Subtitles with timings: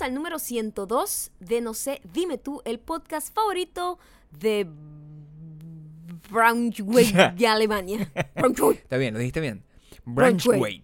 [0.00, 3.98] bienvenidos al número 102 de No sé, dime tú, el podcast favorito
[4.30, 4.66] de
[6.30, 8.10] Braunschweig de Alemania.
[8.34, 8.78] Braunschweig.
[8.78, 9.62] Está bien, lo dijiste bien.
[10.04, 10.82] Braunschweig.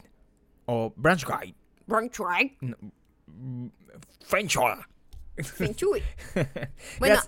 [0.67, 1.54] O Braunschweig.
[1.87, 2.58] Braunschweig.
[4.25, 4.57] French.
[5.59, 6.03] Braunschweig.
[6.99, 7.21] Bueno,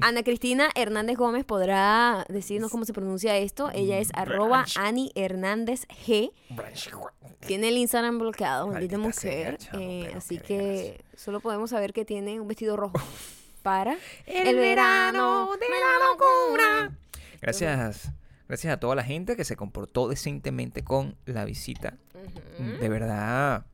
[0.00, 3.70] Ana Cristina Hernández Gómez podrá decirnos cómo se pronuncia esto.
[3.72, 4.76] Ella es arroba Branch.
[4.78, 6.32] Ani Hernández G.
[7.46, 9.58] Tiene el Instagram bloqueado, maldita sea, mujer.
[9.74, 13.00] eh, así que solo podemos saber que tiene un vestido rojo
[13.62, 13.96] para
[14.26, 16.92] El verano de la locura.
[17.40, 18.10] Gracias.
[18.48, 21.94] Gracias a toda la gente que se comportó decentemente con la visita.
[22.80, 23.64] De verdad,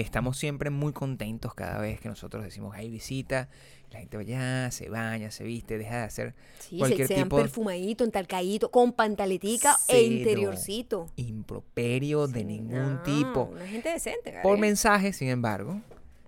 [0.00, 3.48] estamos siempre muy contentos cada vez que nosotros decimos hay visita.
[3.90, 7.14] La gente va allá, se baña, se viste, deja de hacer Sí, se, cualquier se
[7.14, 11.10] dan tipo perfumadito, entalcadito, con pantaletica e interiorcito.
[11.16, 13.42] improperio de ningún no, tipo.
[13.52, 14.60] Una gente decente, Por Gabriel.
[14.60, 15.80] mensaje, sin embargo,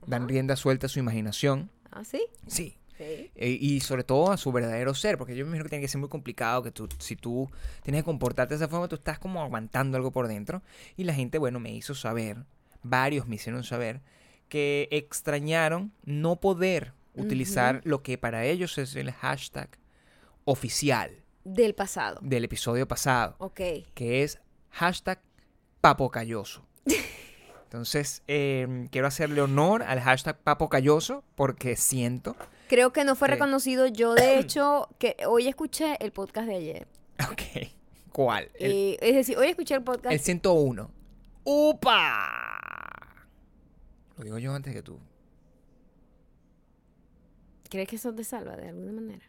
[0.07, 1.71] dan rienda suelta a su imaginación.
[1.91, 2.27] ¿Ah, sí?
[2.47, 2.77] Sí.
[2.99, 3.31] Sí.
[3.35, 5.89] Eh, y sobre todo a su verdadero ser, porque yo me imagino que tiene que
[5.89, 7.51] ser muy complicado que tú, si tú
[7.83, 10.63] tienes que comportarte de esa forma, tú estás como aguantando algo por dentro.
[10.97, 12.45] Y la gente, bueno, me hizo saber,
[12.85, 14.01] varios me hicieron saber,
[14.49, 19.69] que extrañaron no poder utilizar lo que para ellos es el hashtag
[20.45, 22.19] oficial Del pasado.
[22.23, 23.61] del episodio pasado, Ok.
[23.95, 25.21] que es hashtag
[25.81, 26.65] Papo Calloso.
[27.65, 32.37] Entonces, eh, quiero hacerle honor al hashtag Papo Calloso porque siento
[32.69, 33.33] Creo que no fue Eh.
[33.33, 33.87] reconocido.
[33.89, 36.89] Yo, de hecho, que hoy escuché el podcast de ayer.
[37.31, 37.69] Ok.
[38.11, 38.51] ¿Cuál?
[38.55, 40.13] El, Eh, es decir, hoy escuché el podcast.
[40.13, 40.91] el 101.
[41.45, 42.61] ¡Upa!
[44.17, 44.99] Lo digo yo antes que tú.
[47.69, 49.25] ¿Crees que eso te salva de alguna manera?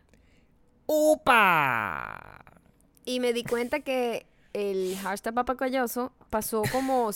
[0.86, 2.44] ¡Upa!
[3.04, 7.10] Y me di cuenta que el hashtag papacoyoso pasó como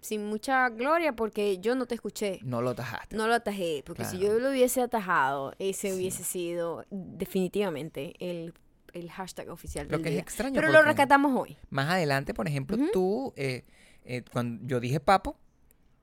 [0.00, 2.38] sin mucha gloria porque yo no te escuché.
[2.42, 3.16] No lo tajaste.
[3.16, 8.52] No lo atajé, porque si yo lo hubiese atajado, ese hubiese sido definitivamente el,
[8.92, 11.56] el hashtag oficial Lo del que es extraño Pero lo rescatamos hoy.
[11.70, 13.64] Más adelante, por ejemplo, tú, eh,
[14.04, 15.38] eh, cuando yo dije papo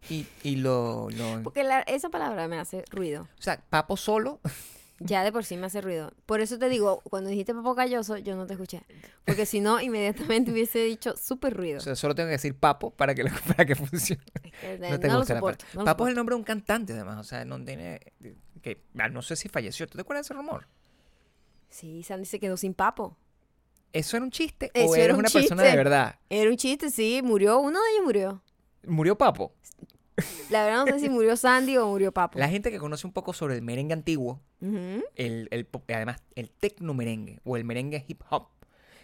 [0.09, 3.27] y, y lo, lo- Porque la- esa palabra me hace ruido.
[3.37, 4.39] O sea, papo solo.
[5.03, 6.13] Ya de por sí me hace ruido.
[6.27, 8.83] Por eso te digo, cuando dijiste papacoyoso, yo no te escuché.
[9.25, 11.79] Porque si no, inmediatamente hubiese dicho súper ruido.
[11.79, 14.21] O sea, solo tengo que decir papo para que, lo- para que funcione.
[14.61, 16.35] Es que, No te no lo gusta la soporto, no lo Papo es el nombre
[16.35, 17.17] de un cantante, además.
[17.17, 17.99] O sea, no tiene.
[18.61, 19.87] Que, ah, no sé si falleció.
[19.87, 20.67] ¿Tú te acuerdas de ese rumor?
[21.69, 23.17] Sí, Sandy se quedó sin papo.
[23.93, 24.69] ¿Eso era un chiste?
[24.75, 26.19] Eso ¿O era eres un una persona de verdad?
[26.29, 27.57] Era un chiste, sí, murió.
[27.59, 28.43] Uno de ellos murió.
[28.85, 29.53] ¿Murió Papo?
[30.49, 32.37] La verdad no sé si murió Sandy o murió Papo.
[32.37, 36.93] La gente que conoce un poco sobre el merengue antiguo, el, el además el tecno
[36.93, 38.47] merengue o el merengue hip hop,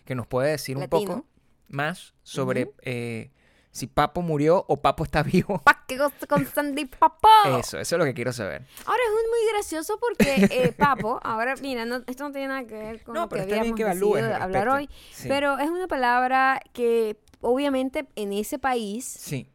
[0.06, 1.26] que nos puede decir un poco
[1.70, 3.32] más sobre eh,
[3.72, 5.60] si Papo murió o Papo está vivo.
[5.64, 7.28] Pa' que goce con Sandy Papo.
[7.60, 8.64] Eso, eso es lo que quiero saber.
[8.86, 12.66] Ahora es un- muy gracioso porque eh, Papo, ahora mira, no- esto no tiene nada
[12.68, 15.28] que ver con No, lo que habíamos que decidido hablar hoy, Sí.
[15.30, 19.50] pero es una palabra que obviamente en ese país Sí,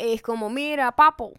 [0.00, 1.32] es como, mira, Papo,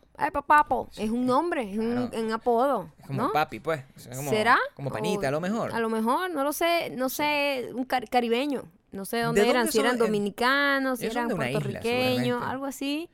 [0.97, 2.25] es un nombre, es un, Claro.
[2.25, 3.31] un apodo, es como ¿no?
[3.31, 3.83] papi, pues.
[3.95, 4.57] O sea, como, ¿Será?
[4.75, 5.73] Como panita, a lo mejor.
[5.73, 8.63] A lo mejor, no lo sé, no sé, un car- caribeño.
[8.91, 13.09] No sé dónde ¿De eran, dónde si eran dominicanos, si eran isla, puertorriqueños, algo así.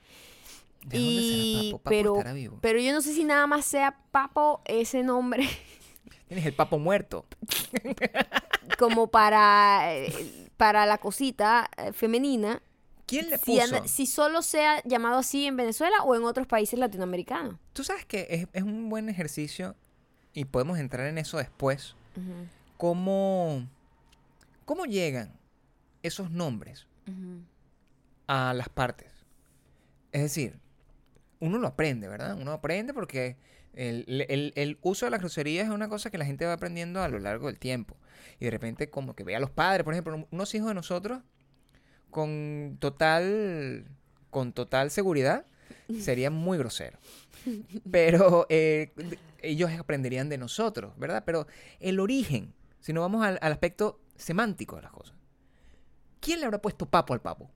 [0.85, 1.77] ¿De dónde será Y, Papo?
[1.83, 1.89] Papo
[2.23, 2.57] pero, vivo.
[2.61, 5.47] pero yo no sé si nada más sea Papo ese nombre
[6.27, 7.25] Tienes el Papo muerto.
[8.79, 12.61] como para, eh, para la cosita eh, femenina.
[13.07, 13.63] ¿Quién le Si, puso?
[13.63, 17.55] anda- si solo sea llamado así en Venezuela o en otros países latinoamericanos.
[17.73, 19.75] Tú sabes que es, es un buen ejercicio
[20.33, 21.95] y podemos entrar en eso después.
[22.77, 23.67] ¿Cómo,
[24.65, 25.31] cómo llegan
[26.03, 26.85] esos nombres
[28.27, 29.11] a las partes?
[30.11, 30.59] Es decir,
[31.39, 32.35] uno lo aprende, ¿verdad?
[32.39, 33.37] Uno aprende porque
[33.73, 37.01] el, el- el uso de las groserías es una cosa que la gente va aprendiendo
[37.01, 37.95] a lo largo del tiempo.
[38.39, 41.21] Y de repente como que ve a los padres, por ejemplo, unos hijos de nosotros
[42.17, 43.85] con total,
[44.31, 45.45] con total seguridad
[45.99, 46.99] serían muy groseros.
[47.91, 48.91] Pero eh,
[49.43, 51.21] ellos aprenderían de nosotros, ¿verdad?
[51.27, 51.45] Pero
[51.79, 55.15] el origen, si nos vamos al, al aspecto semántico de las cosas,
[56.19, 57.51] ¿quién le habrá puesto papo al papo?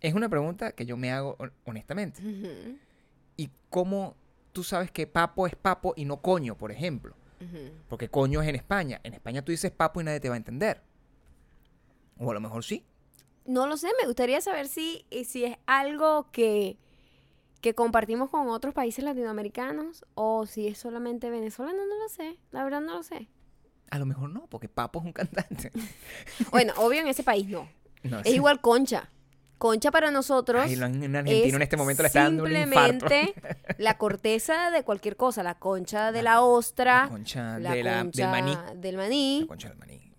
[0.00, 2.20] Es una pregunta que yo me hago hon- honestamente.
[3.36, 4.16] ¿Y cómo
[4.52, 7.14] tú sabes que papo es papo y no coño, por ejemplo?
[7.88, 9.00] Porque coño es en España.
[9.04, 10.82] En España tú dices papo y nadie te va a entender.
[12.18, 12.84] O a lo mejor sí.
[13.50, 16.76] No lo sé, me gustaría saber si, eh, si es algo que,
[17.60, 22.38] que compartimos con otros países latinoamericanos o si es solamente venezolano, no lo sé.
[22.52, 23.28] La verdad no lo sé.
[23.90, 25.72] A lo mejor no, porque papo es un cantante.
[26.52, 27.68] Bueno, obvio en ese país no.
[28.04, 28.34] No, Es sí.
[28.36, 29.10] igual concha.
[29.58, 30.62] Concha para nosotros.
[30.64, 33.08] Ay, argentino es en este momento le está dando un infarto.
[33.08, 33.34] simplemente
[33.78, 37.90] la corteza de cualquier cosa, la concha de la ostra, La concha la de la-
[37.96, 38.56] del concha maní.
[38.76, 39.40] del maní.
[39.42, 40.09] La concha del maní.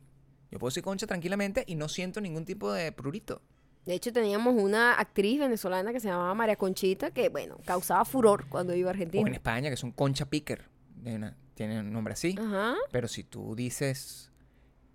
[0.51, 3.41] Yo puedo decir concha tranquilamente y no siento ningún tipo de prurito.
[3.85, 8.47] De hecho, teníamos una actriz venezolana que se llamaba María Conchita, que, bueno, causaba furor
[8.47, 9.31] cuando iba a O en Argentina.
[9.31, 10.65] España, que son concha picker.
[11.03, 12.35] Una- tiene un nombre así.
[12.39, 12.75] Ajá.
[12.91, 14.31] Pero si tú dices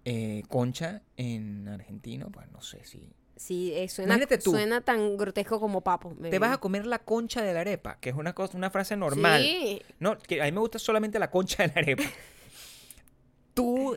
[0.05, 3.12] eh, concha en argentino, pues no sé si...
[3.35, 4.53] Sí, eh, suena, tú.
[4.53, 6.14] suena tan grotesco como papo.
[6.31, 8.97] Te vas a comer la concha de la arepa, que es una cosa, una frase
[8.97, 9.43] normal.
[9.43, 12.05] Sí, No, que a mí me gusta solamente la concha de la arepa.
[13.55, 13.97] Tú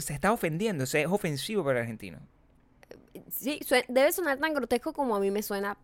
[0.00, 2.18] se está ofendiendo, o sea, es ofensivo para el argentino.
[3.30, 5.76] sí, debe sonar tan grotesco como a mí me suena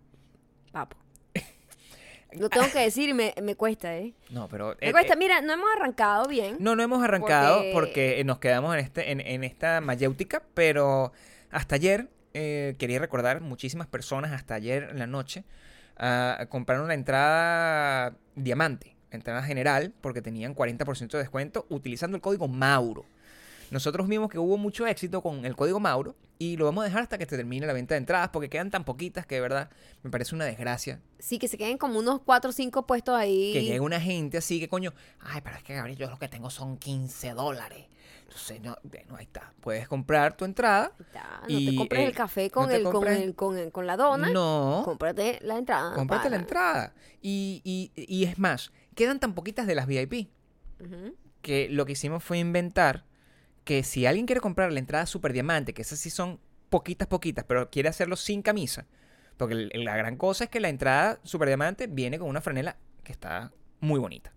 [0.72, 0.96] papo.
[2.32, 4.14] Lo tengo que decir y me, me cuesta, ¿eh?
[4.30, 4.76] No, pero...
[4.80, 5.14] Me eh, cuesta.
[5.14, 6.56] eh, Mira, no hemos arrancado bien.
[6.58, 11.12] no, no hemos arrancado Porque- porque, nos quedamos en, este, en, en esta mayéutica, pero
[11.50, 15.44] hasta ayer eh, quería recordar muchísimas personas hasta ayer en la noche
[15.96, 22.20] ah, compraron la entrada diamante, la entrada general, porque tenían 40% de descuento utilizando el
[22.20, 23.04] código Mauro.
[23.70, 27.02] Nosotros vimos que hubo mucho éxito con el código Mauro y lo vamos a dejar
[27.02, 29.70] hasta que se termine la venta de entradas porque quedan tan poquitas que de verdad
[30.02, 33.52] me parece una desgracia Sí, que se queden como unos 4 o 5 puestos ahí.
[33.52, 36.28] que llegue una gente así que coño, ay, pero es que Gabriel, yo lo que
[36.28, 37.86] tengo son 15 dólares.
[38.24, 39.52] Entonces, no, bueno, ahí está.
[39.60, 40.92] Puedes comprar tu entrada.
[40.98, 43.96] No Y, te compres eh, el café con, el, con, el, con, el- con la
[43.96, 44.28] dona.
[44.30, 45.94] No, Cómprate la entrada.
[45.94, 46.94] cómprate la entrada.
[47.22, 50.28] Y, y, y es más, quedan tan poquitas de las VIP
[51.42, 53.04] que lo que hicimos fue inventar
[53.64, 56.40] que si alguien quiere comprar la entrada super diamante, que esas sí son
[56.70, 58.86] poquitas, poquitas, pero quiere hacerlo sin camisa,
[59.36, 63.12] porque la gran cosa es que la entrada super diamante viene con una franela que
[63.12, 64.32] está muy bonita.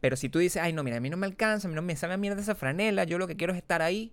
[0.00, 1.82] Pero si tú dices, ay, no, mira, a mí no me alcanza, a mí no
[1.82, 4.12] me sale la mierda esa franela, yo lo que quiero es estar ahí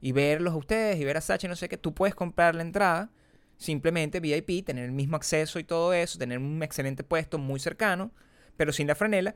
[0.00, 2.62] y verlos a ustedes y ver a Sacha no sé qué, tú puedes comprar la
[2.62, 3.10] entrada,
[3.56, 8.12] simplemente VIP, tener el mismo acceso y todo eso, tener un excelente puesto muy cercano,
[8.56, 9.34] pero sin la franela,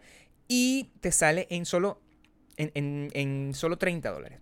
[0.49, 2.01] y te sale en solo,
[2.57, 4.41] en- en solo 30 dólares.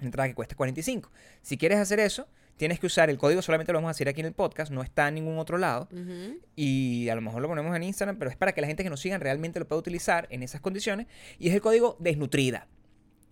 [0.00, 1.10] Entrada que cuesta 45.
[1.42, 4.20] Si quieres hacer eso, tienes que usar el código, solamente lo vamos a decir aquí
[4.20, 5.88] en el podcast, no está en ningún otro lado.
[6.54, 8.90] Y a lo mejor lo ponemos en Instagram, pero es para que la gente que
[8.90, 11.06] nos sigan realmente lo pueda utilizar en esas condiciones.
[11.38, 12.66] Y es el código desnutrida.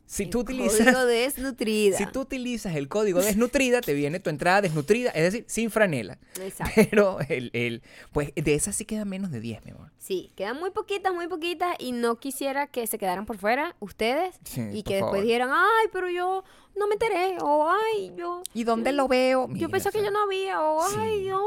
[0.06, 0.78] Si El tú utilizas.
[0.86, 1.96] Código desnutrida.
[1.98, 6.18] Si tú utilizas el código desnutrida, te viene tu entrada desnutrida, es decir, sin franela.
[6.40, 6.72] Exacto.
[6.90, 9.90] Pero el, el- pues de esas sí quedan menos de 10, mi amor.
[9.98, 14.34] Sí, quedan muy poquitas, muy poquitas y no quisiera que se quedaran por fuera ustedes
[14.44, 15.22] Sí, y que después favor.
[15.22, 16.44] dijeran, ay, pero yo
[16.76, 18.42] no me enteré o ay, yo...
[18.52, 19.48] ¿Y dónde lo veo?
[19.54, 20.96] Yo pensé que yo no había o sí.
[20.98, 21.40] ay, yo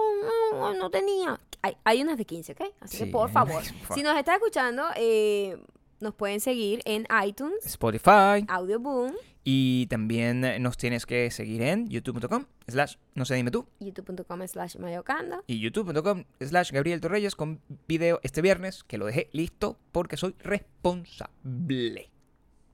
[0.53, 1.39] no, no tenía.
[1.61, 2.61] Hay, hay unas de 15, ¿ok?
[2.79, 3.63] Así Sí, que favor, por favor.
[3.93, 5.57] si nos está escuchando, eh,
[5.99, 8.45] nos pueden seguir en iTunes, Spotify.
[8.47, 9.13] Audioboom,
[9.43, 14.45] Y también eh, nos tienes que seguir en youtube.com slash no sé dime tú youtube.com
[14.47, 15.43] slash mayocando.
[15.47, 20.35] y youtube.com slash Gabriel Torreyes con video este viernes que lo dejé listo porque soy
[20.39, 22.11] responsable.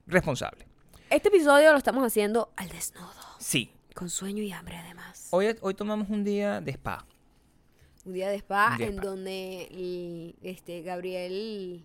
[0.06, 0.66] Responsable.
[1.10, 3.70] Este episodio lo estamos haciendo al desnudo, Sí.
[3.94, 5.28] con sueño y hambre además.
[5.30, 7.06] Hoy, hoy tomamos un día de spa.
[8.04, 9.02] Un día de spa de en spa.
[9.06, 11.84] donde el- este Gabriel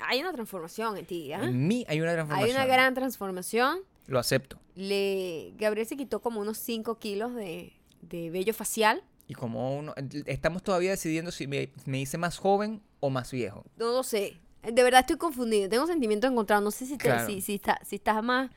[0.00, 1.42] hay una transformación en ti, ¿ah?
[1.44, 2.56] En mí hay una Hay transformación.
[2.56, 3.78] una gran transformación.
[4.06, 4.58] Lo acepto.
[4.74, 7.72] Le Gabriel se quitó como unos 5 kilos de,
[8.02, 9.02] de vello facial.
[9.26, 9.94] Y como uno,
[10.26, 13.64] estamos todavía decidiendo si me, me hice más joven o más viejo.
[13.76, 14.38] No lo sé.
[14.62, 15.68] De verdad estoy confundido.
[15.68, 16.64] Tengo sentimientos encontrados.
[16.64, 17.26] No sé si, te- Claro.
[17.26, 18.50] si, si, está- si estás más,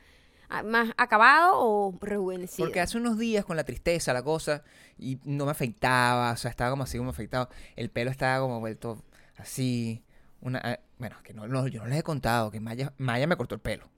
[0.64, 2.66] más acabado o rejuvenecido.
[2.66, 4.62] Porque hace unos días con la tristeza, la cosa,
[4.98, 7.48] y no me afeitaba, o sea, estaba como así como afeitado.
[7.76, 9.02] El pelo estaba como vuelto
[9.36, 10.02] así.
[10.40, 13.56] Una, bueno, que no, no, yo no les he contado que Maya, Maya me cortó
[13.56, 13.88] el pelo.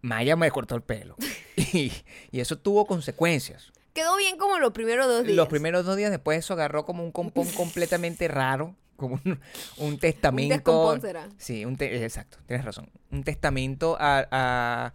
[0.00, 1.14] Maya me cortó el pelo.
[1.56, 1.92] y,
[2.32, 3.72] y eso tuvo consecuencias.
[3.92, 5.36] Quedó bien como los primeros dos días.
[5.36, 9.38] Los primeros dos días después eso agarró como un compón completamente raro, como un,
[9.76, 10.54] un testamento.
[10.54, 11.28] descompón será.
[11.36, 12.90] Sí, un te- exacto, tienes razón.
[13.12, 14.92] Un testamento a- a-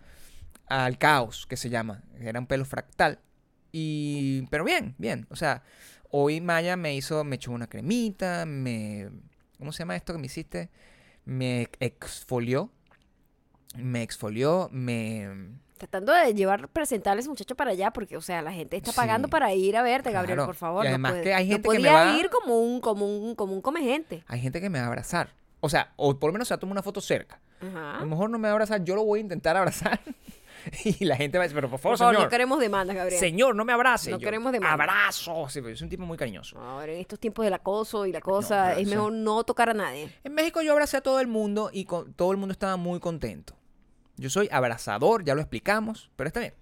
[0.68, 2.04] al caos, que se llama.
[2.20, 3.20] Era un pelo fractal.
[3.72, 5.28] Y, pero bien, bien.
[5.30, 5.64] O sea,
[6.12, 9.10] hoy Maya me hizo, me echó una cremita, me,
[9.64, 10.70] ¿cómo se llama esto que me hiciste?
[11.24, 12.70] Me exfolió.
[13.78, 15.30] Me exfolió, me...
[15.78, 18.92] Tratando de llevar, presentar a ese muchacho para allá, porque, o sea, la gente está
[18.92, 19.32] pagando Sí.
[19.32, 20.46] para ir a verte, Gabriel, Claro.
[20.48, 20.84] por favor.
[20.86, 22.80] Y no además puede- que hay no gente que me podía va- ir como un,
[22.82, 24.24] como un, como un come gente.
[24.28, 25.30] Hay gente que me va a abrazar.
[25.62, 27.40] O sea, o por lo menos se toma una foto cerca.
[27.62, 28.00] A Ajá.
[28.02, 30.00] lo mejor no me va a abrazar, yo lo voy a intentar abrazar.
[30.84, 32.26] y la gente va a decir, pero por favor, Por favor, señor.
[32.26, 33.20] no queremos demandas, Gabriel.
[33.20, 34.12] Señor, no me abrace.
[34.12, 34.74] No Yo, queremos demanda.
[34.84, 35.48] Abrazo.
[35.50, 36.60] Sí, soy un tipo muy cariñoso.
[36.60, 39.74] Ahora, en estos tiempos del acoso y la cosa, pero es mejor no tocar a
[39.74, 40.10] nadie.
[40.24, 43.00] En México yo abracé a todo el mundo y con- todo el mundo estaba muy
[43.00, 43.56] contento.
[44.18, 46.54] Yo soy abrazador, ya lo explicamos, pero está bien.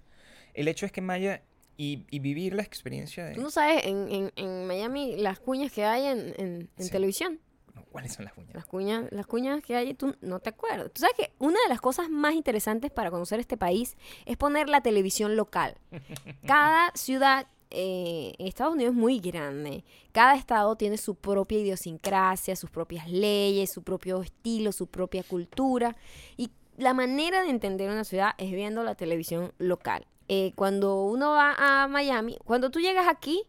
[0.53, 1.43] El hecho es que Maya
[1.77, 3.35] y, y vivir la experiencia de...
[3.35, 6.89] Tú no sabes, en, en, en Miami, las cuñas que hay en, en, en Sí.
[6.91, 7.39] televisión.
[7.73, 8.53] No, ¿Cuáles son las uñas?
[8.53, 10.91] Las cuñas, las cuñas que hay, tú no te acuerdas.
[10.93, 14.69] Tú sabes que una de las cosas más interesantes para conocer este país es poner
[14.69, 15.77] la televisión local.
[16.45, 19.83] Cada ciudad eh, Estados Unidos es muy grande.
[20.11, 25.95] Cada estado tiene su propia idiosincrasia, sus propias leyes, su propio estilo, su propia cultura.
[26.37, 30.05] Y la manera de entender una ciudad es viendo la televisión local.
[30.27, 33.43] Eh, cuando uno va a Miami, cuando tú llegas aquí,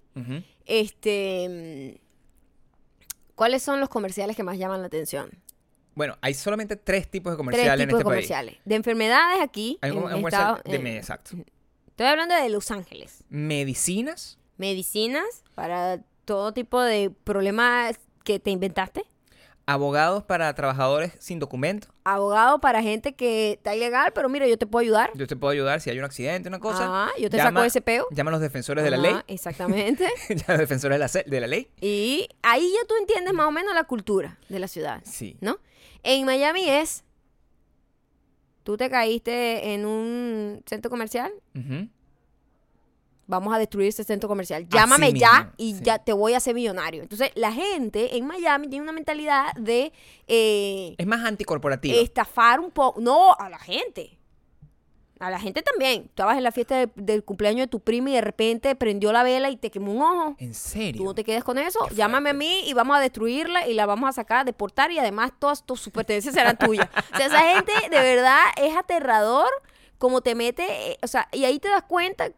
[0.67, 2.01] este, mm,
[3.43, 5.29] ¿cuáles son los comerciales que más llaman la atención?
[5.97, 8.05] Bueno, hay solamente tres tipos de Tres comerciales tipos en de este país.
[8.29, 8.57] comerciales.
[8.65, 9.79] De enfermedades aquí.
[9.81, 11.33] Hay un, en un comercial estado- de me- exacto.
[11.89, 13.25] estoy hablando de Los Ángeles.
[13.29, 19.03] Medicinas, Medicinas para todo tipo de problemas que te inventaste.
[19.66, 21.88] Abogados para trabajadores sin documento.
[22.04, 25.11] Abogado para gente que está ilegal, pero mira, yo te puedo ayudar.
[25.14, 26.81] Yo te puedo ayudar si hay un accidente, una cosa.
[27.07, 28.07] Ah, yo te llama- saco ese peo.
[28.11, 29.12] Llama a los defensores de la ley.
[29.12, 30.09] Ajá, Exactamente.
[30.28, 31.69] ya los defensores de la, de la ley.
[31.81, 35.00] y ahí ya tú entiendes más o menos la cultura de la ciudad.
[35.04, 35.37] Sí.
[35.40, 35.59] ¿no?
[36.02, 37.04] En Miami es,
[38.64, 41.88] tú te caíste en un centro comercial, Ujú.
[43.33, 44.69] Vamos a destruir ese centro comercial.
[44.69, 45.81] Llámame ya y sí.
[45.83, 47.03] ya te voy a hacer millonario.
[47.03, 49.93] Entonces, la gente en Miami tiene una mentalidad de
[50.29, 51.99] eh, Es más anticorporativo.
[51.99, 53.01] estafar un poco.
[53.01, 54.19] No, a la gente.
[55.19, 56.07] A la gente también.
[56.09, 59.23] Estabas en la fiesta de- del cumpleaños de tu prima y de repente prendió la
[59.23, 60.35] vela y te quemó un ojo.
[60.39, 60.99] ¿En serio?
[61.01, 61.79] Tú no te quedes con eso.
[61.89, 64.91] Qué Llámame a mí y vamos a destruirla y la vamos a sacar, a deportar
[64.91, 66.89] y además todas tus pertenencias serán tuyas.
[67.15, 69.49] O sea, esa gente de verdad es aterrador
[69.99, 72.33] como te mete, eh, o sea, y ahí te das cuenta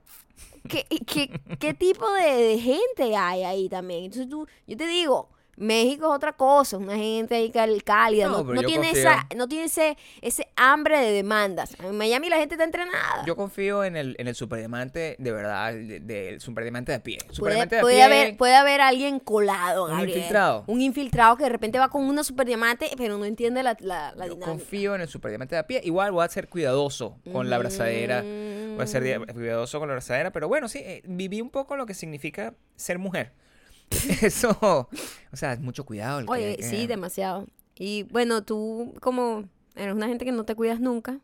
[0.68, 4.04] que, que- qué tipo de, de gente hay ahí también.
[4.04, 7.52] Entonces tú, yo te digo, México es otra cosa, una gente ahí
[7.84, 9.00] cálida, No, no, no tiene confío.
[9.08, 11.76] esa, no tiene ese, ese hambre de demandas.
[11.78, 13.22] En Miami la gente está entrenada.
[13.24, 17.18] Yo confío en el, en el superdiamante de verdad, de- del superdiamante de pie.
[17.18, 20.16] Puede, Superdiamante de a puede pie, haber, puede haber alguien colado, Un Gabriel.
[20.16, 20.64] infiltrado.
[20.66, 24.12] Un infiltrado que de repente va con una super diamante, pero no entiende la, la,
[24.16, 24.46] la Yo dinámica.
[24.46, 25.80] confío en el superdiamante de a pie.
[25.84, 28.24] Igual voy a ser cuidadoso con la abrazadera.
[28.74, 29.24] Voy a ser Mm.
[29.32, 30.30] cuidadoso con la abrazadera.
[30.32, 33.32] Pero bueno, sí, eh, viví un poco lo que significa ser mujer.
[34.22, 36.20] Eso, o sea, mucho cuidado.
[36.20, 37.46] el Oye, que- sí, demasiado.
[37.76, 41.18] Y bueno, tú como eres una gente que no te cuidas nunca,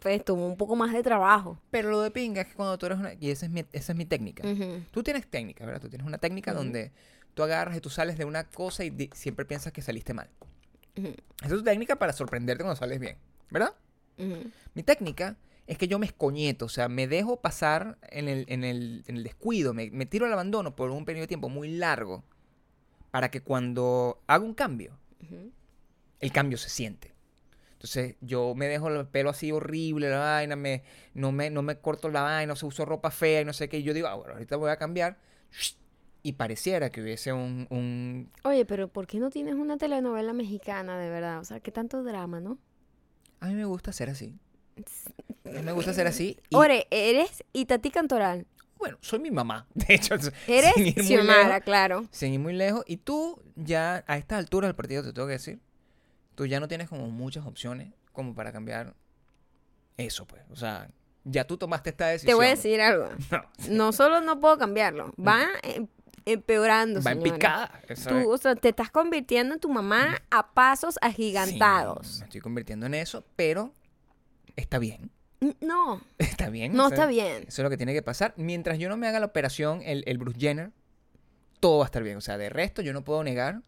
[0.00, 1.58] pues toma un poco más de trabajo.
[1.70, 3.14] Pero lo de pinga es que cuando tú eres una...
[3.14, 4.46] Y esa es mi, esa es mi técnica.
[4.46, 4.82] Ujú.
[4.92, 5.80] Tú tienes técnica, ¿verdad?
[5.80, 6.60] Tú tienes una técnica Ujú.
[6.62, 6.92] donde
[7.34, 10.28] tú agarras y tú sales de una cosa y di- siempre piensas que saliste mal.
[10.96, 11.08] Ujú.
[11.08, 13.16] Esa es tu técnica para sorprenderte cuando sales bien,
[13.50, 13.72] ¿verdad?
[14.74, 15.36] Mi técnica
[15.68, 19.18] es que yo me escoñeto, o sea, me dejo pasar en el, en el, en
[19.18, 22.24] el descuido, me, me tiro al abandono por un periodo de tiempo muy largo
[23.10, 25.52] para que cuando hago un cambio, Ujú.
[26.20, 27.12] el cambio se siente.
[27.72, 30.82] Entonces yo me dejo el pelo así horrible, la vaina, me,
[31.14, 33.78] no, me, no me corto la vaina, se uso ropa fea y no sé qué.
[33.78, 35.18] Y yo digo, ah, bueno, ahorita voy a cambiar.
[36.22, 38.30] Y pareciera que hubiese un, un...
[38.44, 41.38] Oye, pero ¿por qué no tienes una telenovela mexicana de verdad?
[41.40, 42.58] O sea, qué tanto drama, ¿no?
[43.40, 44.34] A mí me gusta ser así.
[45.62, 46.38] Me gusta ser así.
[46.50, 48.46] Y, Ore, eres Itatí Cantoral.
[48.78, 50.14] bueno, soy mi mamá, de hecho.
[50.46, 51.62] Eres sin ir muy Xiomara, lejos.
[51.64, 52.06] claro.
[52.10, 52.84] sin ir muy lejos.
[52.86, 55.60] Y tú ya a esta altura del partido te tengo que decir,
[56.34, 58.94] tú ya no tienes como muchas opciones como para cambiar
[59.96, 60.42] eso, pues.
[60.50, 60.88] O sea,
[61.24, 62.30] ya tú tomaste esta decisión.
[62.30, 63.08] Te voy a decir algo.
[63.30, 65.88] No, No solo no puedo cambiarlo, va em-
[66.24, 67.00] empeorando.
[67.02, 67.80] va en picada.
[67.88, 68.24] eso es.
[68.24, 72.06] Tú, o sea, te estás convirtiendo en tu mamá a pasos agigantados.
[72.06, 73.72] Sí, me estoy convirtiendo en eso, pero
[74.56, 75.10] está bien.
[75.60, 76.74] No, Está bien.
[76.74, 77.44] no o sea, está bien.
[77.46, 78.34] Eso es lo que tiene que pasar.
[78.36, 80.72] Mientras yo no me haga la operación, el, el Bruce Jenner,
[81.60, 82.16] todo va a estar bien.
[82.16, 83.62] O sea, de resto, yo no puedo negar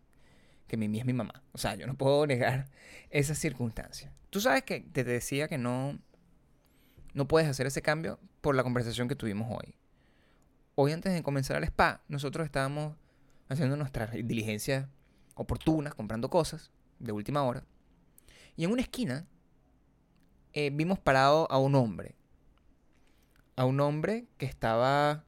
[0.67, 1.43] que Mimi es mi mamá.
[1.53, 2.71] O sea, yo no puedo negar
[3.11, 4.13] esas circunstancias.
[4.31, 5.99] Tú sabes que te decía que no,
[7.15, 9.75] no puedes hacer ese cambio por la conversación que tuvimos hoy.
[10.77, 12.97] Hoy, antes de comenzar al spa, nosotros estábamos
[13.49, 14.87] haciendo nuestras diligencias
[15.35, 17.65] oportunas, comprando cosas de última hora.
[18.57, 19.27] Y en una esquina
[20.53, 22.15] eh, vimos parado a un hombre.
[23.57, 25.25] A un hombre que estaba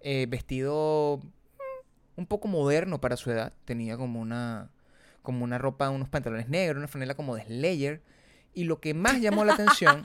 [0.00, 3.52] eh, vestido mm, un poco moderno para su edad.
[3.64, 4.70] Tenía como una,
[5.22, 8.02] como una ropa, unos pantalones negros, una franela como de Slayer.
[8.54, 10.02] Y lo que más llamó la atención,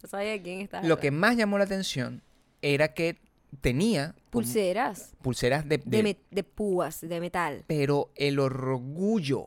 [0.00, 2.22] ¿Tú sabes de quién estás lo que más llamó la atención
[2.62, 3.18] era que
[3.62, 7.64] tenía Pulseras pulseras de, de, de- púas, de metal.
[7.66, 9.46] pero el orgullo,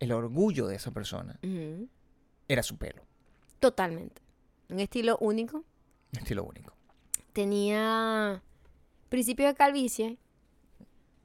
[0.00, 1.38] el orgullo de esa persona.
[2.52, 3.02] Era su pelo,
[3.60, 4.20] Totalmente.
[4.70, 5.64] Un estilo único.
[6.12, 6.72] estilo único.
[7.32, 8.42] Tenía
[9.08, 10.18] principio de calvicie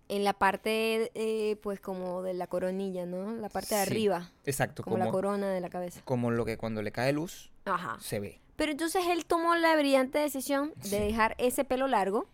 [0.08, 3.34] en la parte, eh, pues, como de la coronilla, ¿no?
[3.36, 4.32] La parte de Sí, arriba.
[4.46, 6.02] Exacto, Como, como, la corona de la cabeza.
[6.06, 7.98] como lo que cuando le cae luz Ajá.
[8.00, 8.40] se ve.
[8.56, 10.96] Pero entonces él tomó la brillante decisión de Sí.
[11.00, 12.28] dejar ese pelo largo,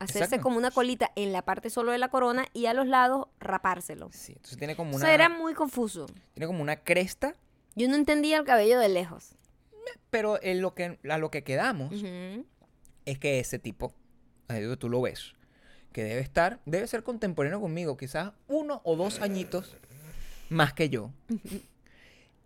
[0.00, 0.42] hacerse Exacto.
[0.42, 4.10] como una colita en la parte solo de la corona y a los lados rapárselo.
[4.12, 6.06] Sí, entonces tiene como O una, sea, era muy confuso.
[6.34, 7.36] tiene como una cresta,
[7.74, 9.34] Yo no entendía el cabello de lejos.
[10.10, 11.92] pero en lo que, a lo que quedamos
[13.04, 13.94] es que ese tipo,
[14.78, 15.34] tú lo ves,
[15.92, 19.76] que debe estar, debe ser contemporáneo conmigo, quizás uno o dos añitos
[20.48, 21.10] más que yo.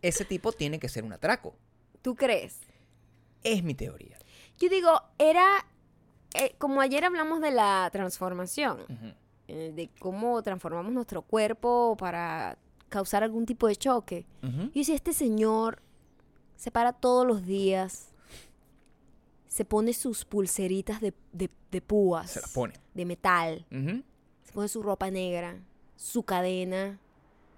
[0.02, 1.56] Ese tipo tiene que ser un atraco.
[2.02, 2.60] ¿Tú crees?
[3.42, 4.18] Es mi teoría.
[4.58, 5.66] Yo digo, era
[6.34, 8.84] eh, como ayer hablamos de la transformación,
[9.48, 12.58] eh, de cómo transformamos nuestro cuerpo para
[12.96, 14.24] causar algún tipo de choque.
[14.72, 15.82] Y si este señor
[16.56, 18.08] se para todos los días,
[19.46, 22.72] se pone sus pulseritas de, de- de púas, Se las pone.
[22.94, 23.66] de metal,
[24.44, 25.58] se pone su ropa negra,
[25.96, 26.98] su cadena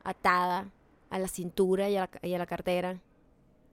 [0.03, 0.71] atada
[1.11, 3.01] a la cintura y a la, y a la cartera,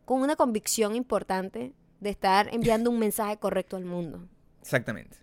[0.05, 4.27] con una convicción importante de estar enviando un mensaje correcto al mundo.
[4.61, 5.17] Exactamente.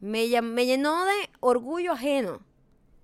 [0.00, 2.40] Me llenó de orgullo ajeno.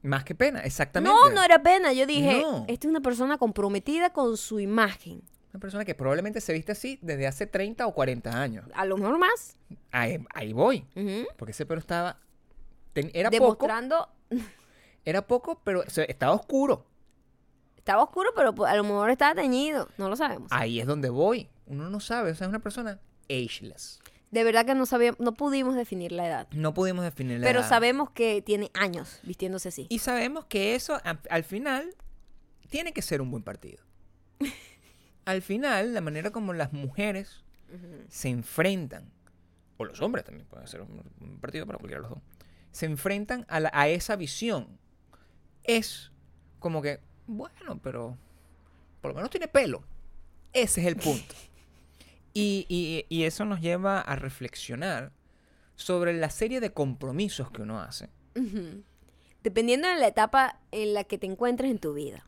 [0.02, 1.12] Más que pena, exactamente.
[1.12, 1.92] No, no era pena.
[1.92, 2.64] Yo dije, No.
[2.68, 5.22] esta es una persona comprometida con su imagen.
[5.52, 8.66] Una persona que probablemente se viste así desde hace 30 o 40 años.
[8.74, 9.56] A lo mejor más.
[9.90, 10.84] Ahí, ahí voy.
[11.36, 12.18] Porque ese pelo estaba...
[12.92, 14.08] ten- era poco, Demostrando,
[15.04, 16.86] era poco, pero o sea, estaba oscuro.
[17.76, 19.88] estaba oscuro, pero pues, a lo mejor estaba teñido.
[19.98, 20.48] No lo sabemos.
[20.52, 21.48] Ahí es donde voy.
[21.66, 24.00] Uno no sabe, o sea, es una persona ageless.
[24.30, 26.48] De verdad que no sabíamos, no pudimos definir la edad.
[26.52, 27.68] No pudimos definir la Pero edad.
[27.68, 29.86] sabemos que tiene años vistiéndose así.
[29.88, 31.94] Y sabemos que eso, a- al final,
[32.68, 33.82] tiene que ser un buen partido.
[35.24, 37.42] al final, la manera como las mujeres
[38.08, 39.10] se enfrentan,
[39.76, 42.22] o los hombres también pueden ser un, un partido para cualquiera de los dos,
[42.72, 44.78] se enfrentan a, la- a esa visión.
[45.64, 46.10] Es
[46.58, 48.16] como que, bueno, pero
[49.00, 49.82] por lo menos tiene pelo.
[50.52, 51.34] Ese es el punto.
[52.38, 55.12] Y, y- y eso nos lleva a reflexionar
[55.76, 58.08] sobre la serie de compromisos que uno hace.
[59.42, 62.24] Dependiendo de la etapa en la que te encuentres en tu vida.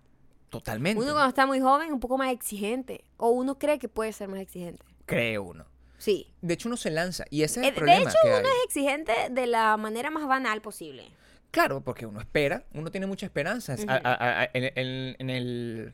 [0.49, 1.01] Totalmente.
[1.03, 3.05] Uno cuando está muy joven es un poco más exigente.
[3.17, 4.85] O uno cree que puede ser más exigente.
[5.07, 5.65] Cree uno.
[5.99, 6.33] Sí.
[6.41, 7.25] De hecho, uno se lanza.
[7.31, 8.45] Y ese es Eh, el de problema hecho, que uno hay.
[8.45, 11.05] es exigente de la manera más banal posible.
[11.51, 15.31] Claro, porque uno espera, uno tiene muchas esperanzas a- a- a- a- en, en- en
[15.31, 15.93] el,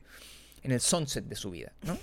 [0.62, 1.96] en el sunset de su vida, ¿no?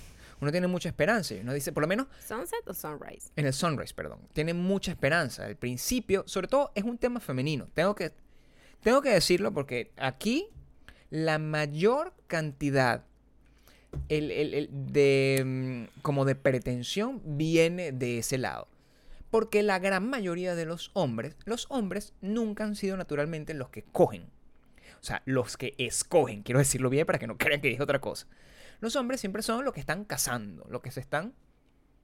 [0.44, 3.30] Uno tiene mucha esperanza y uno dice, por lo menos ¿Sunset o sunrise?
[3.36, 5.46] en el sunrise, perdón, tiene mucha esperanza.
[5.46, 7.68] Al principio, sobre todo, es un tema femenino.
[7.74, 8.12] Tengo que,
[8.82, 10.48] tengo que decirlo porque aquí
[11.10, 13.04] la mayor cantidad
[14.10, 18.68] el- el- el de, mm, como de pretensión viene de ese lado.
[19.30, 23.84] Porque la gran mayoría de los hombres, los hombres nunca han sido naturalmente los que
[23.84, 24.24] cogen.
[25.02, 28.00] O sea, los que escogen, quiero decirlo bien para que no crean que dije otra
[28.00, 28.26] cosa.
[28.84, 31.34] Los hombres siempre son los que están cazando, los que se están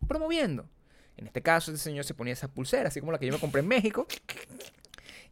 [0.08, 0.70] promoviendo.
[1.18, 3.40] En este caso, este señor se ponía esa pulsera, así como la que yo me
[3.40, 4.08] compré en México.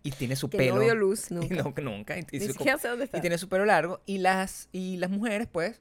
[0.03, 0.75] Y tiene su Que pelo.
[0.75, 1.81] no vio luz y nunca.
[1.81, 2.17] no, nunca.
[2.19, 3.17] Y, y su- dónde está.
[3.17, 4.01] y tiene su pelo largo.
[4.05, 5.79] Y las, y las mujeres, pues,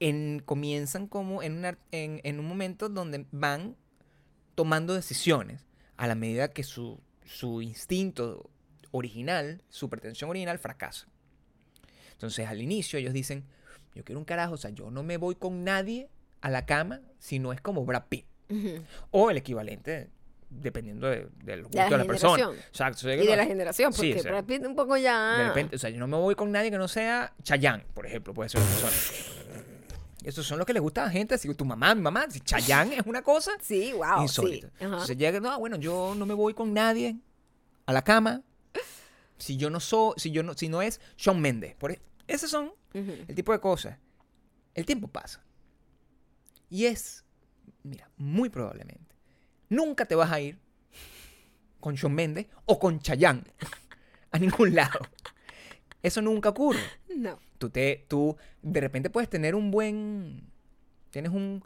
[0.00, 3.76] en, comienzan como en, una- en, en un momento donde van
[4.54, 5.66] tomando decisiones
[5.98, 8.48] a la medida que su, su instinto
[8.92, 11.06] original, su pretensión original fracasa.
[12.12, 13.44] Entonces, al inicio ellos dicen,
[13.96, 16.08] yo quiero un carajo, o sea, yo no me voy con nadie
[16.42, 18.26] a la cama si no es como Brad Pitt.
[19.10, 20.10] O el equivalente,
[20.50, 22.36] dependiendo de- del gusto la de la persona.
[22.36, 22.66] generación.
[22.68, 22.98] Exacto.
[22.98, 24.96] o sea, Y de no- la generación, Sí, porque o sea, Brad Pitt un poco
[24.96, 25.38] ya...
[25.38, 28.06] de repente, o sea, yo no me voy con nadie que no sea Chayanne, por
[28.06, 28.92] ejemplo, puede ser una persona.
[30.24, 32.40] Esos son los que les gusta a la gente, que tu mamá, mi mamá, si
[32.40, 34.68] Chayanne es una cosa Sí, wow, insólita.
[34.68, 34.72] sí.
[34.80, 37.16] Entonces llega, no, bueno, yo no me voy con nadie
[37.86, 38.42] a la cama
[39.38, 41.74] si yo no soy, si yo no, si no es Shawn Mendes.
[41.74, 43.12] Por e- esos son Ujú.
[43.28, 43.98] el tipo de cosas.
[44.74, 45.42] El tiempo pasa.
[46.68, 47.24] Y es,
[47.82, 49.14] mira, muy probablemente,
[49.68, 50.58] nunca te vas a ir
[51.80, 53.44] con Shawn Mendes o con Chayanne
[54.32, 54.98] a ningún lado.
[56.02, 56.80] Eso nunca ocurre.
[57.16, 57.38] No.
[57.58, 60.50] Tú, te, tú de repente puedes tener un buen,
[61.10, 61.64] tienes un,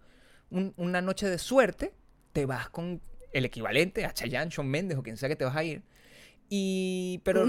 [0.50, 1.94] un- una noche de suerte,
[2.32, 3.00] te vas con
[3.32, 5.82] el equivalente a Chayanne, Shawn Mendes o quien sea que te vas a ir.
[6.48, 7.44] Y, pero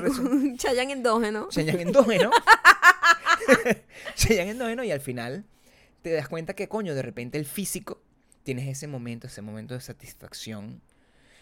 [0.57, 1.49] Chayanne endógeno.
[1.49, 2.31] Chayanne endógeno.
[4.15, 5.45] Chayanne endógeno y al final
[6.01, 8.01] te das cuenta que, coño, de repente el físico,
[8.43, 10.81] tienes ese momento, ese momento de satisfacción,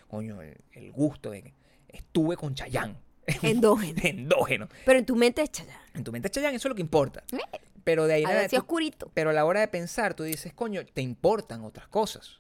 [0.07, 1.53] coño, el, el gusto de que
[1.87, 2.95] estuve con Chayanne.
[3.43, 3.99] Endógeno.
[4.03, 4.67] endógeno.
[4.85, 5.83] Pero en tu mente es Chayanne.
[5.93, 7.23] En tu mente es Chayanne, eso es lo que importa.
[7.31, 7.37] Eh,
[7.83, 9.11] Pero de ahí en adelante- oscurito.
[9.13, 12.39] pero a la hora de pensar, tú dices, coño, te importan otras cosas.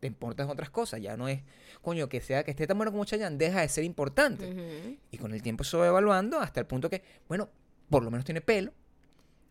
[0.00, 1.00] Te importan otras cosas.
[1.02, 1.42] Ya no es,
[1.82, 4.98] coño, que sea que esté tan bueno como Chayanne, deja de ser importante.
[5.10, 7.50] Y con el tiempo se va evaluando hasta el punto que, bueno,
[7.90, 8.72] por lo menos tiene pelo.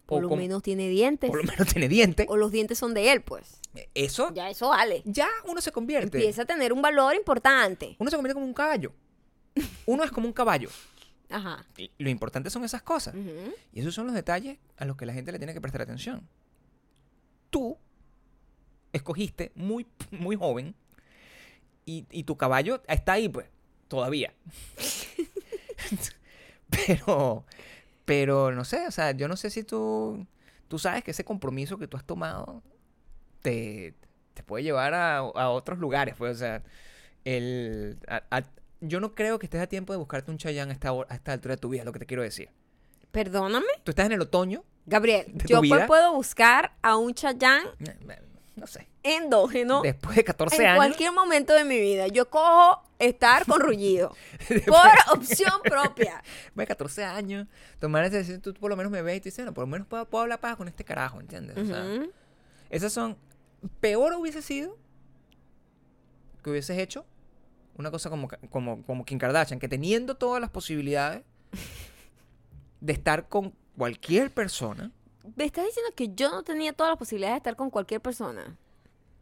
[0.06, 1.30] Por lo menos tiene dientes.
[1.30, 2.26] por lo menos tiene dientes.
[2.30, 3.62] O los dientes son de él, pues.
[3.94, 5.04] Eso Ya eso vale.
[5.06, 6.18] ya uno se convierte.
[6.18, 7.96] Empieza a tener un valor importante.
[8.00, 8.92] Uno se convierte como un caballo.
[9.86, 10.70] Uno es como un caballo.
[11.30, 11.64] Ajá.
[11.78, 13.14] Y lo importante son esas cosas.
[13.72, 16.28] Y esos son los detalles a los que la gente le tiene que prestar atención.
[17.52, 17.78] Tú
[18.94, 20.74] escogiste muy, muy joven
[21.86, 23.48] y, y tu caballo está ahí, pues,
[23.88, 24.34] todavía.
[26.70, 27.46] pero,
[28.10, 30.26] pero no sé, o sea, yo no sé si tú,
[30.68, 32.64] tú sabes que ese compromiso que tú has tomado
[33.44, 33.94] te,
[34.34, 36.64] te puede llevar a, a otros lugares, pues, o sea,
[37.24, 38.44] el, a- a-
[38.82, 41.34] yo no creo que estés a tiempo de buscarte un Chayanne a esta, a esta
[41.34, 42.50] altura de tu vida, es lo que te quiero decir.
[43.12, 43.68] Perdóname.
[43.84, 45.86] Tú estás en el otoño, Gabriel, ¿De tu yo vida?
[45.86, 47.96] puedo buscar a un Chayán eh,
[48.56, 50.78] no sé, endógeno después de 14 en años.
[50.78, 52.08] cualquier momento de mi vida.
[52.08, 54.16] Yo cojo estar con Rullido
[54.68, 56.22] por opción propia.
[56.46, 57.48] Después de 14 años,
[57.80, 59.68] tomar esa decisión, tú por lo menos me ves y tú dices, no, por lo
[59.68, 61.58] menos puedo, puedo hablar paz con este carajo, ¿entiendes?
[61.58, 61.86] O sea,
[62.70, 63.18] esas son.
[63.82, 64.78] Peor hubiese sido
[66.44, 67.06] que hubieses hecho
[67.76, 71.24] una cosa como, como, como Kim Kardashian, que teniendo todas las posibilidades
[72.80, 74.94] de estar con cualquier persona,
[75.36, 78.58] ¿Me estás diciendo que yo no tenía todas las posibilidades de estar con cualquier persona?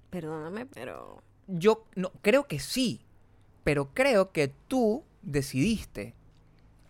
[0.10, 1.22] Perdóname, pero...
[1.48, 3.06] yo no creo que sí,
[3.68, 6.14] pero creo que tú decidiste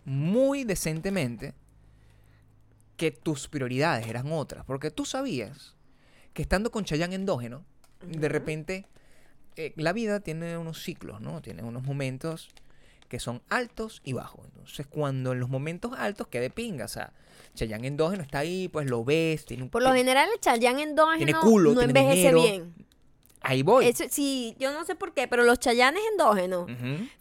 [0.04, 1.54] muy decentemente
[2.96, 5.74] que tus prioridades eran otras, porque tú sabías
[6.34, 7.64] que estando con Chayanne endógeno,
[8.06, 8.86] de repente
[9.56, 11.42] eh, la vida tiene unos ciclos, ¿no?
[11.42, 12.48] Tiene unos momentos
[13.08, 14.46] que son altos y bajos.
[14.46, 17.12] Entonces, cuando en los momentos altos quede pinga, o sea,
[17.56, 21.16] Chayanne endógeno está ahí, pues lo ves, tiene un Por lo general el Chayán endógeno
[21.16, 22.40] Tiene culo, no tiene envejece dinero.
[22.40, 22.87] bien.
[23.40, 23.86] Ahí voy.
[23.88, 26.66] Eso, sí, yo no sé por qué, pero los Chayanes endógenos,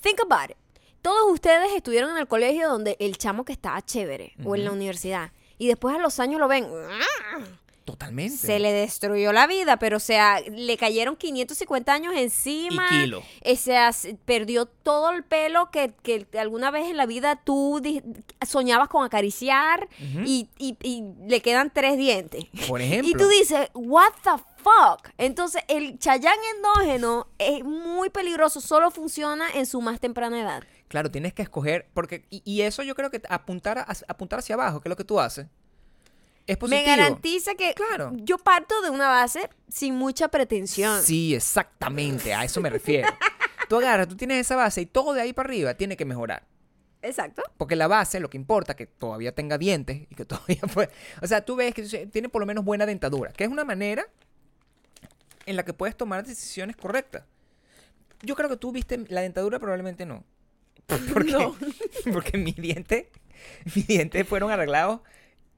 [0.01, 0.57] think about it.
[1.01, 4.71] Todos ustedes estuvieron en el colegio donde el chamo que estaba chévere, o en la
[4.71, 6.67] universidad, y después a los años lo ven,
[7.85, 8.35] Totalmente.
[8.35, 12.85] se le destruyó la vida, pero o sea, le cayeron 550 años encima.
[12.91, 13.23] Y kilo.
[13.45, 17.81] O sea, se- perdió todo el pelo que, que alguna vez en la vida tú
[18.45, 19.87] soñabas con acariciar
[20.25, 22.43] y, y- y le quedan tres dientes.
[22.67, 23.09] Por ejemplo.
[23.09, 24.31] Y tú dices, what the
[24.67, 25.09] fuck?
[25.17, 30.63] Entonces, el chayán endógeno es muy peligroso, solo funciona en su más temprana edad.
[30.87, 34.55] Claro, tienes que escoger, porque, y, y eso yo creo que apuntar, a- apuntar hacia
[34.55, 35.47] abajo, que es lo que tú haces,
[36.45, 36.81] es positivo.
[36.85, 38.11] Me garantiza que Claro.
[38.15, 41.01] yo parto de una base sin mucha pretensión.
[41.03, 43.09] Sí, exactamente, a eso me refiero.
[43.67, 46.45] tú agarras, tú tienes esa base y todo de ahí para arriba tiene que mejorar.
[47.01, 47.43] Exacto.
[47.57, 50.89] Porque la base, lo que importa, que todavía tenga dientes y que todavía puede...
[51.21, 54.07] O sea, tú ves que tiene por lo menos buena dentadura, que es una manera
[55.47, 57.23] en la que puedes tomar decisiones correctas.
[58.21, 60.23] Yo creo que tú viste la dentadura, probablemente no.
[61.13, 61.55] Porque, No.
[62.13, 63.07] porque mis dientes,
[63.75, 65.01] mis dientes fueron arreglados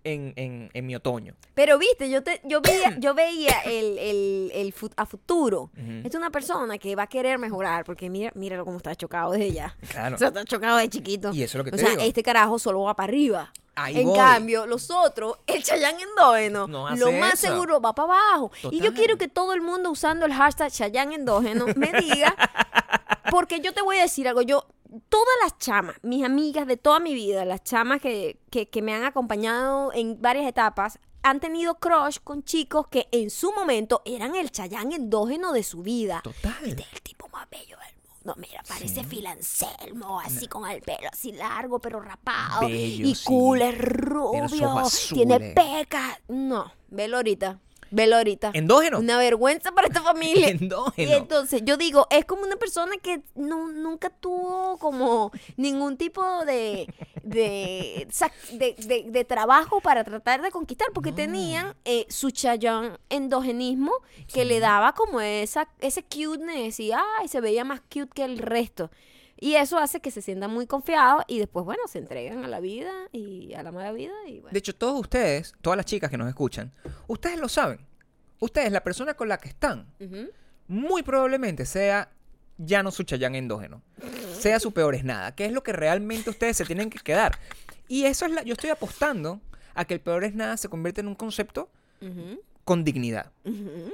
[0.03, 1.35] en, en, en mi otoño.
[1.53, 5.71] Pero viste, yo te, yo veía, yo veía el, el, el fu- a futuro.
[5.77, 6.01] Ujú.
[6.07, 9.51] Es una persona que va a querer mejorar, porque mira, míralo cómo está chocado desde
[9.51, 9.75] ya.
[9.89, 10.15] Claro.
[10.19, 11.31] O sea, está chocado de chiquito.
[11.33, 12.01] Y eso es lo que o te sea, digo.
[12.01, 13.51] este carajo solo va para arriba.
[13.75, 14.17] Ahí en voy.
[14.17, 17.47] cambio, los otros, el Chayán endógeno, No lo más eso.
[17.47, 18.51] seguro va para abajo.
[18.71, 22.35] Y yo quiero que todo el mundo usando el hashtag Chayán endógeno me diga,
[23.31, 24.65] porque yo te voy a decir algo, yo,
[25.09, 28.93] todas las chamas, mis amigas de toda mi vida, las chamas que, que, que me
[28.93, 34.35] han acompañado en varias etapas, han tenido crush con chicos que en su momento eran
[34.35, 36.21] el Chayán endógeno de su vida.
[36.23, 36.53] Total.
[36.65, 38.35] Este es el tipo más bello del mundo.
[38.37, 42.61] Mira, parece Phil Anselmo, así con el pelo así largo, pero rapado.
[42.61, 43.25] Bello, y sí.
[43.25, 46.19] cool, es rubio, tiene pecas.
[46.27, 47.59] No, velo ahorita.
[47.91, 48.51] Velo ahorita.
[48.53, 48.99] Endógeno.
[48.99, 50.49] Una vergüenza para esta familia.
[50.49, 51.09] Endógeno.
[51.11, 56.23] Y entonces yo digo, es como una persona que no, nunca tuvo como ningún tipo
[56.45, 56.87] de,
[57.23, 58.07] de,
[58.51, 63.91] de, de- de trabajo para tratar de conquistar, porque tenían eh, su chayán endogenismo
[64.33, 68.37] que le daba como esa, ese cuteness y ay, se veía más cute que el
[68.39, 68.89] resto.
[69.39, 72.59] Y eso hace que se sientan muy confiados y después, bueno, se entregan a la
[72.59, 74.49] vida y a la mala vida y bueno.
[74.51, 76.71] De hecho, todos ustedes, todas las chicas que nos escuchan,
[77.07, 77.79] ustedes lo saben.
[78.39, 80.29] Ustedes, la persona con la que están, Ujú.
[80.67, 82.11] muy probablemente sea
[82.57, 83.81] ya no su chayán endógeno.
[84.37, 87.37] Sea su peor es nada, que es lo que realmente ustedes se tienen que quedar.
[87.87, 88.43] Y eso es la.
[88.43, 89.39] Yo estoy apostando
[89.73, 91.69] a que el peor es nada se convierta en un concepto
[92.65, 93.31] con dignidad.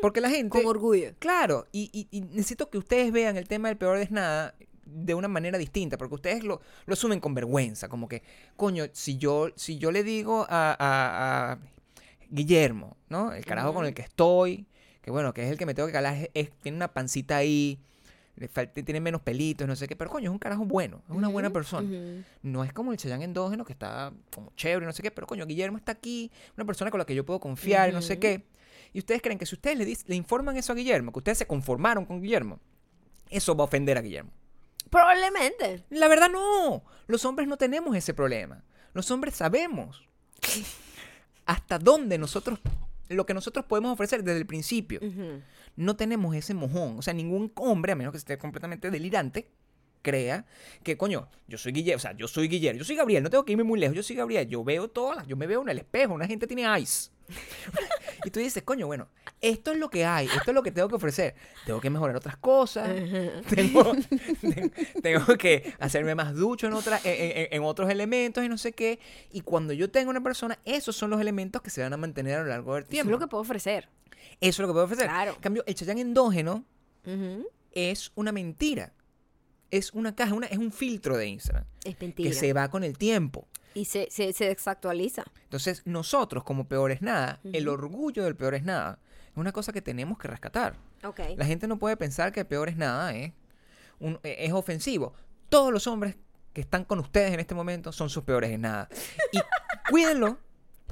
[0.02, 0.50] Porque la gente.
[0.50, 1.14] Con orgullo.
[1.20, 5.13] Claro, y, y- y necesito que ustedes vean el tema del peor es nada de
[5.15, 8.21] una manera distinta, porque ustedes lo, lo asumen con vergüenza, como que,
[8.56, 11.58] coño, si yo, si yo le digo a, a- a
[12.30, 13.34] Guillermo, ¿no?
[13.34, 14.65] El carajo con el que estoy,
[15.02, 17.38] que bueno, que es el que me tengo que calar, es- es- tiene una pancita
[17.38, 17.80] ahí,
[18.38, 21.15] le falta, tiene menos pelitos, no sé qué, pero coño, es un carajo bueno, es
[21.15, 21.88] una buena persona.
[22.43, 25.45] No es como el Cheyenne endógeno que está como chévere, no sé qué, pero coño,
[25.45, 28.43] Guillermo está aquí, una persona con la que yo puedo confiar y no sé qué.
[28.91, 31.48] Y ustedes creen que si ustedes le, le informan eso a Guillermo, que ustedes se
[31.48, 32.60] conformaron con Guillermo,
[33.30, 34.32] eso va a ofender a Guillermo.
[34.89, 35.84] Probablemente.
[35.89, 36.84] La verdad no.
[37.08, 38.63] Los hombres no tenemos ese problema.
[38.93, 40.08] Los hombres sabemos
[41.45, 42.60] hasta dónde nosotros,
[43.10, 45.00] lo que nosotros podemos ofrecer desde el principio.
[45.76, 46.98] No tenemos ese mojón.
[46.98, 49.50] O sea, ningún hombre, a menos que esté completamente delirante,
[50.02, 50.45] crea
[50.84, 53.43] que, coño, yo soy Guillermo, o sea, yo soy Guillermo, yo soy Gabriel, no tengo
[53.43, 55.69] que irme muy lejos, yo soy Gabriel, yo veo todas, las- yo me veo en
[55.69, 57.12] el espejo, una gente tiene eyes.
[58.26, 59.08] y tú dices, coño, bueno,
[59.42, 61.36] esto es lo que hay, esto es lo que tengo que ofrecer.
[61.66, 62.90] Tengo que mejorar otras cosas,
[63.50, 63.96] tengo,
[64.42, 64.72] ten-
[65.04, 68.72] tengo que hacerme más ducho en, otra, en, en- en otros elementos y no sé
[68.74, 69.00] qué.
[69.32, 72.36] Y cuando yo tengo una persona, esos son los elementos que se van a mantener
[72.40, 73.10] a lo largo del Eso tiempo.
[73.10, 73.90] es lo que puedo ofrecer.
[74.42, 75.08] Eso es lo que puedo ofrecer.
[75.08, 75.34] Claro.
[75.36, 76.66] En cambio, el Chayán endógeno
[77.72, 78.94] es una mentira.
[79.72, 82.30] Es una caja, una, es un filtro de Instagram Es mentira.
[82.30, 83.48] que se va con el tiempo.
[83.76, 85.24] Y se, se, se desactualiza.
[85.44, 88.98] Entonces, nosotros, como Peor es Nada, el orgullo del Peor es Nada
[89.32, 90.76] es una cosa que tenemos que rescatar.
[91.38, 93.34] La gente no puede pensar que Peor es Nada es,
[94.00, 95.14] un- eh, es ofensivo.
[95.50, 96.16] Todos los hombres
[96.54, 98.88] que están con ustedes en este momento son sus peores es nada.
[99.34, 99.40] Y
[99.92, 100.38] cuídenlo,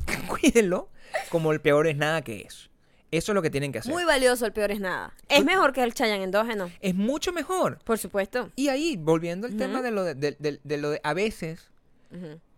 [0.27, 0.89] cuídenlo
[1.29, 2.69] como el peor es nada que es.
[3.11, 3.91] Eso es lo que tienen que hacer.
[3.93, 5.13] Muy valioso, el peor es nada.
[5.29, 6.69] Es mejor que el Chayan endógeno.
[6.81, 7.77] es mucho mejor.
[7.83, 8.49] Por supuesto.
[8.55, 11.69] Y ahí, volviendo al tema de lo de, de- de- de lo de a veces,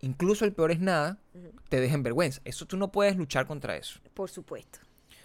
[0.00, 1.50] Incluso el peor es nada, Ujú.
[1.68, 2.40] te deja en vergüenza.
[2.44, 4.00] Eso tú no puedes luchar contra eso.
[4.14, 4.78] Por supuesto.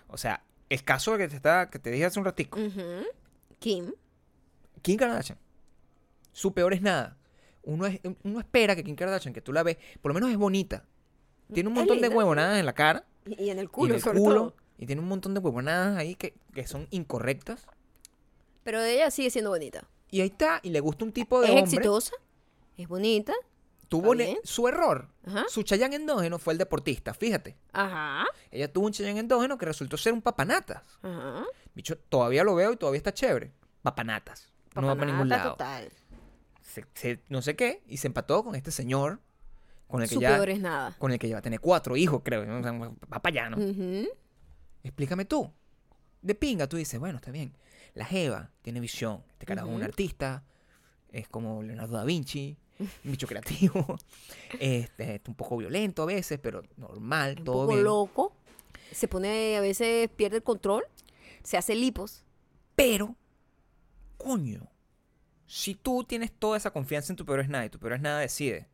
[0.08, 2.58] O sea, el caso que te, está, que te dije hace un ratico.
[3.60, 3.92] Kim.
[4.82, 5.38] Kim Kardashian,
[6.32, 7.18] su peor es nada.
[7.64, 10.38] Uno, es- uno espera que Kim Kardashian, que tú la ves, por lo menos es
[10.38, 10.86] bonita.
[11.54, 13.96] Tiene un Es montón de huevonadas en la cara Y en el y culo, en
[13.98, 14.36] el sobre culo.
[14.36, 14.56] todo.
[14.80, 17.68] Y tiene un montón de huevonadas ahí que, que son incorrectas.
[18.64, 19.88] Pero ella sigue siendo bonita.
[20.10, 21.64] Y ahí está, y le gusta un tipo de Es hombre.
[21.66, 22.14] exitosa.
[22.78, 23.34] Es bonita.
[24.00, 24.38] Tuvo bien.
[24.44, 25.10] su error.
[25.26, 25.44] Ajá.
[25.50, 27.58] Su Chayán endógeno fue el deportista, fíjate.
[27.74, 28.26] Ajá.
[28.50, 30.84] Ella tuvo un Chayán endógeno que resultó ser un papanatas.
[31.02, 31.44] Ajá.
[31.76, 33.52] Bicho, todavía lo veo y todavía está chévere.
[33.82, 34.50] Papanatas.
[34.76, 35.52] no va para ningún lado.
[35.52, 35.92] total.
[36.62, 37.84] Se- se- no sé qué.
[37.88, 39.20] Y se empató con este señor.
[39.88, 40.30] Con el que Su ya.
[40.36, 40.96] peor es nada.
[40.98, 42.44] Con el que ya va a tener cuatro hijos, creo.
[42.44, 43.58] O sea, va para allá, ¿no?
[44.84, 45.52] Explícame tú.
[46.22, 47.58] De pinga, tú dices, bueno, está bien.
[47.94, 49.24] La Jeva tiene visión.
[49.34, 50.44] Este carajo es un artista.
[51.12, 52.58] Es como Leonardo da Vinci.
[52.82, 53.98] Un bicho creativo.
[54.60, 57.84] Este, es un poco violento a veces, pero normal, Un todo poco bien.
[57.84, 58.36] loco.
[58.92, 60.84] Se pone, a veces pierde el control.
[61.44, 62.24] Se hace lipos.
[62.76, 63.16] Pero,
[64.18, 64.68] coño,
[65.48, 68.02] si tú tienes toda esa confianza en tu peor es nada y tu peor es
[68.02, 68.68] nada decide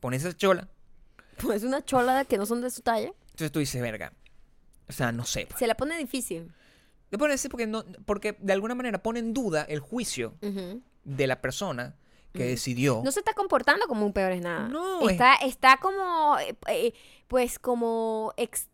[0.00, 0.68] pones esa chola,
[1.38, 3.12] Pues una chola que no son de su talla.
[3.30, 4.12] entonces tú dices, verga.
[4.88, 5.46] O sea, no sé.
[5.46, 5.58] pues.
[5.58, 6.52] Se la pone difícil.
[7.10, 10.34] Le pones así porque, no, porque de alguna manera pone en duda el juicio
[11.04, 11.96] de la persona
[12.32, 12.48] que Ujú.
[12.48, 13.00] decidió.
[13.04, 14.68] No se está comportando como un peor es nada.
[14.68, 16.92] No, es- Está, está como, eh, eh,
[17.26, 18.68] pues como ex-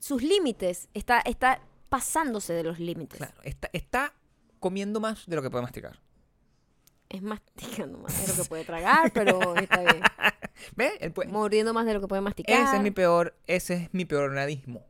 [0.00, 0.88] sus límites.
[0.94, 3.18] Está, está pasándose de los límites.
[3.18, 4.14] Claro, está, está
[4.60, 6.00] comiendo más de lo que puede masticar.
[7.08, 10.02] Es masticando más de lo que puede tragar, pero está bien.
[10.76, 10.92] ¿Ves?
[11.14, 12.60] Puede- Mordiendo más de lo que puede masticar.
[12.60, 14.84] ese es mi peor, ese es mi peor nadismo.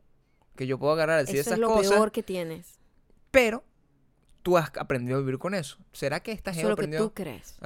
[0.55, 2.77] Que yo puedo agarrar a decir Eso esas es lo cosas, peor que tienes.
[3.31, 3.63] pero
[4.43, 5.77] tú has aprendido a vivir con eso.
[5.91, 7.55] ¿Será que esta gente lo que tú crees.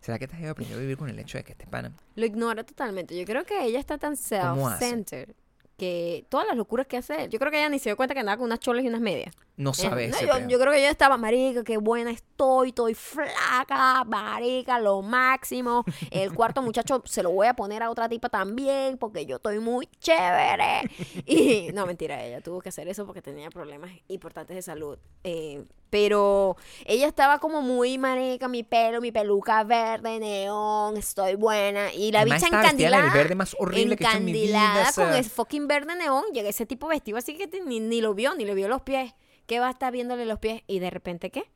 [0.00, 1.92] ¿Será que esta gente aprendió a vivir con el hecho de que este pana?
[2.14, 3.18] Lo ignora totalmente.
[3.18, 5.34] Yo creo que ella está tan self-centered
[5.76, 7.28] que todas las locuras que hace.
[7.28, 9.00] Yo creo que ella ni se dio cuenta que andaba con unas cholas y unas
[9.00, 9.34] medias.
[9.56, 14.04] No Eh, sabe no, yo creo que ella estaba, marica, qué buena estoy, estoy flaca,
[14.04, 15.84] marica, lo máximo.
[16.10, 19.58] El cuarto muchacho se lo voy a poner a otra tipa también porque yo estoy
[19.58, 20.90] muy chévere.
[21.24, 24.98] Y no, mentira, ella tuvo que hacer eso porque tenía problemas importantes de salud.
[25.24, 31.92] Eh, pero ella estaba como muy marica, mi pelo, mi peluca verde, neón, estoy buena.
[31.94, 33.22] Y la Además, bicha estaba vestida en el encandilada.
[33.22, 34.44] verde más horrible que he hecho en mi vida.
[34.58, 36.24] encandilada o sea, con el fucking verde neón.
[36.32, 39.14] Llega ese tipo vestido así que ni, ni lo vio, ni le vio los pies.
[39.46, 40.62] ¿Qué va a estar viéndole los pies?
[40.66, 41.50] Y de repente, ¿qué?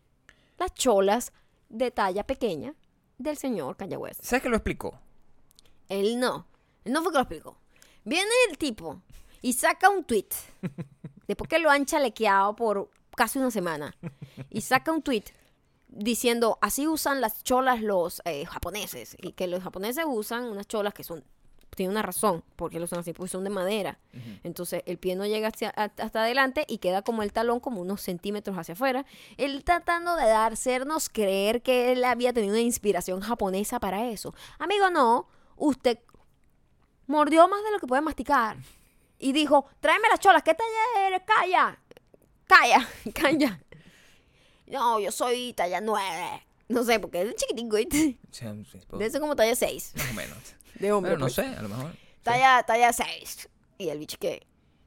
[0.58, 1.32] Las cholas
[1.68, 2.74] de talla pequeña
[3.18, 4.22] del señor West.
[4.22, 4.98] ¿Sabes que lo explicó?
[5.88, 6.46] Él no.
[6.84, 7.58] Él no fue que lo explicó.
[8.04, 9.02] Viene el tipo
[9.42, 10.28] y saca un tweet.
[11.26, 13.94] Después que lo han chalequeado por casi una semana.
[14.48, 15.24] Y saca un tweet
[15.88, 19.14] diciendo, así usan las cholas los eh, japoneses.
[19.20, 21.22] Y que los japoneses usan unas cholas que son...
[21.76, 23.98] Tiene una razón porque lo usan así, porque son de madera.
[24.42, 28.00] Entonces el pie no llega hacia- hasta adelante y queda como el talón como unos
[28.00, 29.04] centímetros hacia afuera.
[29.36, 34.34] Él tratando de hacernos creer que él había tenido una inspiración japonesa para eso.
[34.58, 35.28] Amigo, no.
[35.56, 35.98] Usted
[37.06, 38.56] mordió más de lo que puede masticar.
[39.18, 41.22] Y dijo, tráeme las cholas, ¿qué talla eres?
[41.26, 41.79] Calla.
[42.50, 43.60] Calla, calla.
[44.66, 46.46] No, yo soy talla 9.
[46.68, 48.18] No sé, porque es chiquitico, ¿viste?
[48.30, 49.92] Sí, pues, Debe ser como talla 6.
[49.96, 50.38] más o menos.
[50.74, 51.12] De hombre.
[51.12, 51.34] Bueno, no pues.
[51.34, 51.92] sé, a lo mejor.
[51.92, 51.98] sí.
[52.22, 53.48] Talla, talla 6.
[53.78, 54.46] Y el bicho que.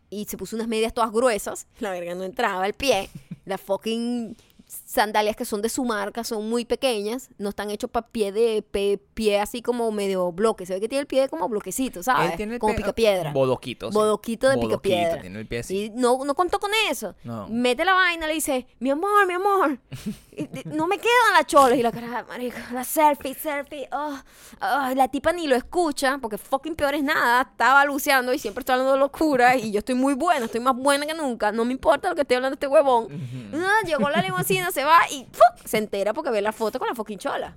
[0.09, 1.67] Y se puso unas medias todas gruesas.
[1.79, 3.09] La verga no entraba el pie.
[3.45, 4.37] Las fucking
[4.85, 7.29] sandalias que son de su marca son muy pequeñas.
[7.37, 10.65] No están hechos para pie de pe- pie así como medio bloque.
[10.65, 12.31] Se ve que tiene el pie como bloquecito, ¿sabes?
[12.31, 13.31] Él tiene el como pie- picapiedra.
[13.31, 13.91] Bodoquito.
[13.91, 13.93] sí.
[13.93, 15.21] Bodoquito de Bodoquito, picapiedra.
[15.21, 15.85] Tiene el pie así.
[15.85, 17.15] Y no, no contó con eso.
[17.23, 17.47] No.
[17.49, 19.79] Mete la vaina, le dice, mi amor, mi amor,
[20.65, 21.77] no me quedan las cholas.
[21.77, 23.87] Y la cara, marica, la selfie, selfie.
[23.91, 24.17] oh,
[24.61, 27.41] oh, la tipa ni lo escucha, porque fucking peor es nada.
[27.43, 29.55] Está balbuceando y siempre está hablando de locura.
[29.55, 31.51] Y yo estoy muy buena, estoy más buena que nunca.
[31.51, 33.07] No me importa lo que esté hablando este huevón.
[33.53, 35.27] Ah, llegó la limusina, se va y
[35.65, 37.55] se entera porque ve la foto con la fucking chola.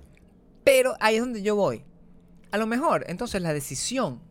[0.63, 1.83] Pero ahí es donde yo voy.
[2.51, 4.21] A lo mejor, entonces, la decisión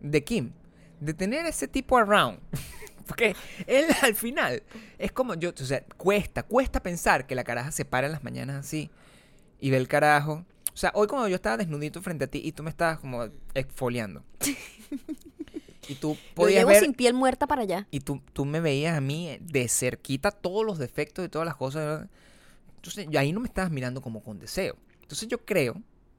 [0.00, 0.52] de Kim
[1.00, 2.40] de tener ese tipo around.
[3.06, 3.34] Porque
[3.66, 4.62] él al final
[4.98, 8.22] es como yo, o sea, cuesta, cuesta pensar que la caraja se para en las
[8.22, 8.90] mañanas así
[9.58, 10.44] y ve el carajo.
[10.74, 13.28] O sea, hoy cuando yo estaba desnudito frente a ti y tú me estabas como
[13.54, 14.22] exfoliando.
[15.88, 17.86] y tú Lo podías llevo ver sin piel muerta para allá.
[17.90, 21.56] y tú, tú me veías a mí de cerquita todos los defectos y todas las
[21.56, 22.06] cosas.
[22.76, 24.76] Entonces, ahí no me estabas mirando como con deseo.
[25.02, 25.74] Entonces yo creo,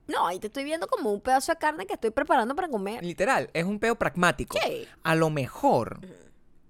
[0.08, 3.04] No, ahí te estoy viendo como un pedazo de carne que estoy preparando para comer.
[3.04, 4.58] literal, es un peo pragmático.
[4.66, 4.88] Sí.
[5.04, 6.00] A lo mejor,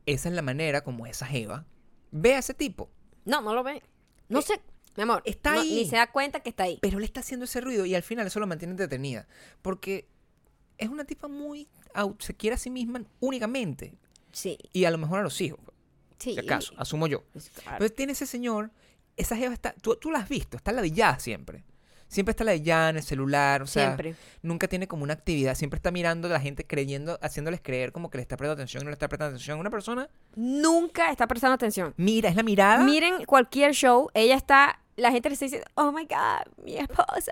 [0.06, 1.66] esa es la manera como esa Jeva
[2.12, 2.90] ve a ese tipo.
[3.26, 3.82] No, no lo ve.
[4.28, 4.62] No Eh, sé,
[4.98, 5.22] mi amor.
[5.26, 5.76] está no, ahí.
[5.84, 6.80] Ni se da cuenta que está ahí.
[6.82, 9.28] Pero le está haciendo ese ruido y al final eso lo mantiene entretenida.
[9.62, 10.08] Porque
[10.80, 11.68] es una tipa muy...
[12.20, 13.94] se quiere a sí misma únicamente.
[14.32, 15.60] Sí, Y a lo mejor a los hijos,
[16.18, 16.34] sí.
[16.34, 17.24] si acaso, asumo yo.
[17.34, 17.72] Pues, claro.
[17.78, 18.72] Entonces tiene ese señor,
[19.18, 21.64] esa jeva está, tú, tú la has visto, está ladillada siempre.
[22.08, 24.16] Siempre está ladillada en el celular, o sea, Siempre.
[24.42, 28.10] nunca tiene como una actividad, siempre está mirando a la gente creyendo, haciéndoles creer como
[28.10, 29.60] que le está prestando atención y no le está prestando atención.
[29.60, 31.94] Una persona Nunca está prestando atención.
[31.98, 32.84] mira, es la mirada.
[32.84, 37.32] Miren cualquier show, ella está, la gente le está diciendo, oh my God, mi esposo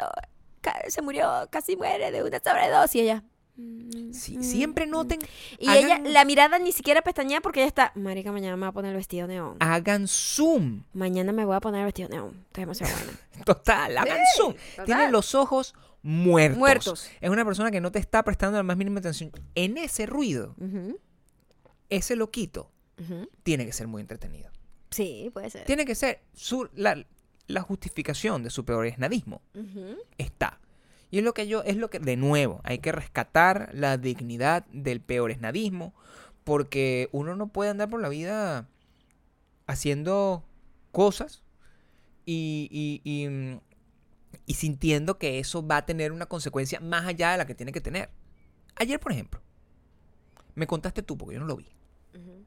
[0.89, 2.95] se murió, casi muere de una sobredosis.
[2.95, 3.23] Y ella,
[4.13, 4.89] Sí, mm, siempre mm.
[4.91, 5.19] noten,
[5.57, 8.69] Y hagan- ella, la mirada ni siquiera pestañea porque ella está, marica, mañana me voy
[8.69, 9.57] a poner el vestido neón.
[9.59, 10.83] hagan zoom.
[10.93, 12.43] Mañana me voy a poner el vestido neón.
[12.47, 13.19] Estoy demasiado buena.
[13.45, 14.53] Total, hagan zoom.
[14.71, 14.85] total.
[14.85, 16.57] Tiene los ojos muertos.
[16.59, 17.09] Muertos.
[17.19, 19.31] Es una persona que no te está prestando la más mínima atención.
[19.55, 20.55] En ese ruido,
[21.89, 22.69] ese loquito,
[23.43, 24.51] tiene que ser muy entretenido.
[24.91, 25.65] Sí, puede ser.
[25.65, 27.03] Tiene que ser su, la,
[27.47, 29.41] la justificación de su peoresnadismo.
[29.55, 29.97] Ujú.
[30.17, 30.59] está.
[31.09, 34.65] Y es lo que yo, es lo que, de nuevo, hay que rescatar la dignidad
[34.67, 35.93] del peoresnadismo,
[36.43, 38.67] porque uno no puede andar por la vida
[39.67, 40.43] haciendo
[40.91, 41.43] cosas
[42.25, 43.59] y, y, y,
[44.45, 47.71] y sintiendo que eso va a tener una consecuencia más allá de la que tiene
[47.71, 48.09] que tener.
[48.75, 49.41] Ayer, por ejemplo,
[50.55, 51.67] me contaste tú, porque yo no lo vi,
[52.15, 52.43] Ujú.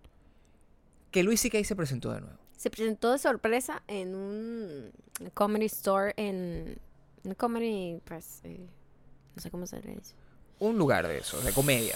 [1.11, 1.65] que Luis C.K.
[1.65, 2.39] se presentó de nuevo.
[2.57, 4.91] Se presentó de sorpresa en un
[5.33, 6.79] comedy store en
[7.37, 8.67] comedy pues eh,
[9.35, 10.15] no sé cómo se le dice.
[10.59, 11.95] Un lugar de eso, de comedia.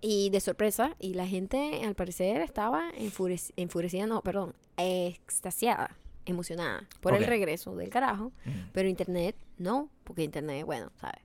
[0.00, 6.86] Y de sorpresa, y la gente al parecer estaba enfurec- enfurecida, no, perdón, extasiada, emocionada
[7.00, 8.30] por el regreso del carajo,
[8.72, 11.20] pero internet no, porque internet, bueno, ¿sabes?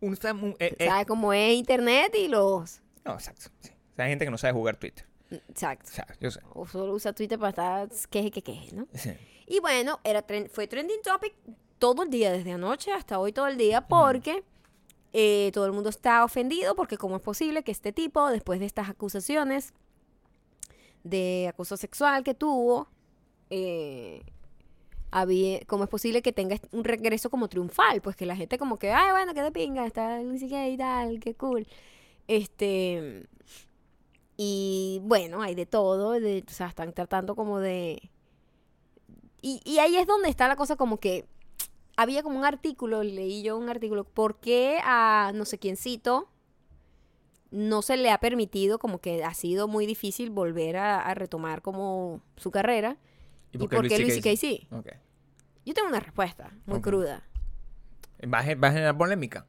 [0.00, 0.16] Un-
[0.58, 2.80] eh, eh, ¿Sabe cómo es internet y los...
[3.04, 3.50] no, exacto.
[3.60, 3.72] sí.
[3.98, 5.04] Hay gente que no sabe jugar Twitter.
[5.30, 5.90] Exacto.
[5.90, 6.40] O sea, yo sé.
[6.54, 8.86] O solo usa Twitter para estar queje, que queje, ¿no?
[8.94, 9.10] Sí.
[9.46, 11.34] Y bueno, era fue trending topic
[11.78, 14.44] todo el día, desde anoche hasta hoy todo el día, porque
[15.12, 18.66] eh, todo el mundo está ofendido, porque cómo es posible que este tipo, después de
[18.66, 19.72] estas acusaciones
[21.04, 22.88] de acoso sexual que tuvo,
[23.50, 24.22] eh,
[25.10, 28.78] había, cómo es posible que tenga un regreso como triunfal, pues que la gente como
[28.78, 31.66] que, ay, bueno, qué de pinga, está Luis y tal, qué cool.
[32.26, 33.26] Este,
[34.38, 38.10] y bueno, hay de todo, de, o sea, están tratando como de...
[39.42, 41.26] Y, y ahí es donde está la cosa como que
[41.96, 46.28] había como un artículo, leí yo un artículo, ¿por qué a no sé quiéncito
[47.50, 51.62] no se le ha permitido, como que ha sido muy difícil volver a, a retomar
[51.62, 52.96] como su carrera?
[53.52, 54.68] ¿Y por qué Luis CK sí?
[54.70, 54.88] Ok.
[55.64, 57.26] Yo tengo una respuesta muy cruda.
[58.32, 59.46] Va a, gen- va a generar polémica.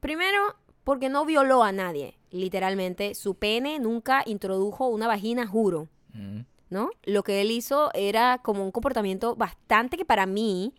[0.00, 0.56] Primero,
[0.86, 3.16] porque no violó a nadie, literalmente.
[3.16, 5.88] Su pene nunca introdujo una vagina, juro.
[6.12, 6.42] Mm.
[6.70, 6.90] ¿no?
[7.02, 10.74] Lo que él hizo era como un comportamiento bastante que para mí,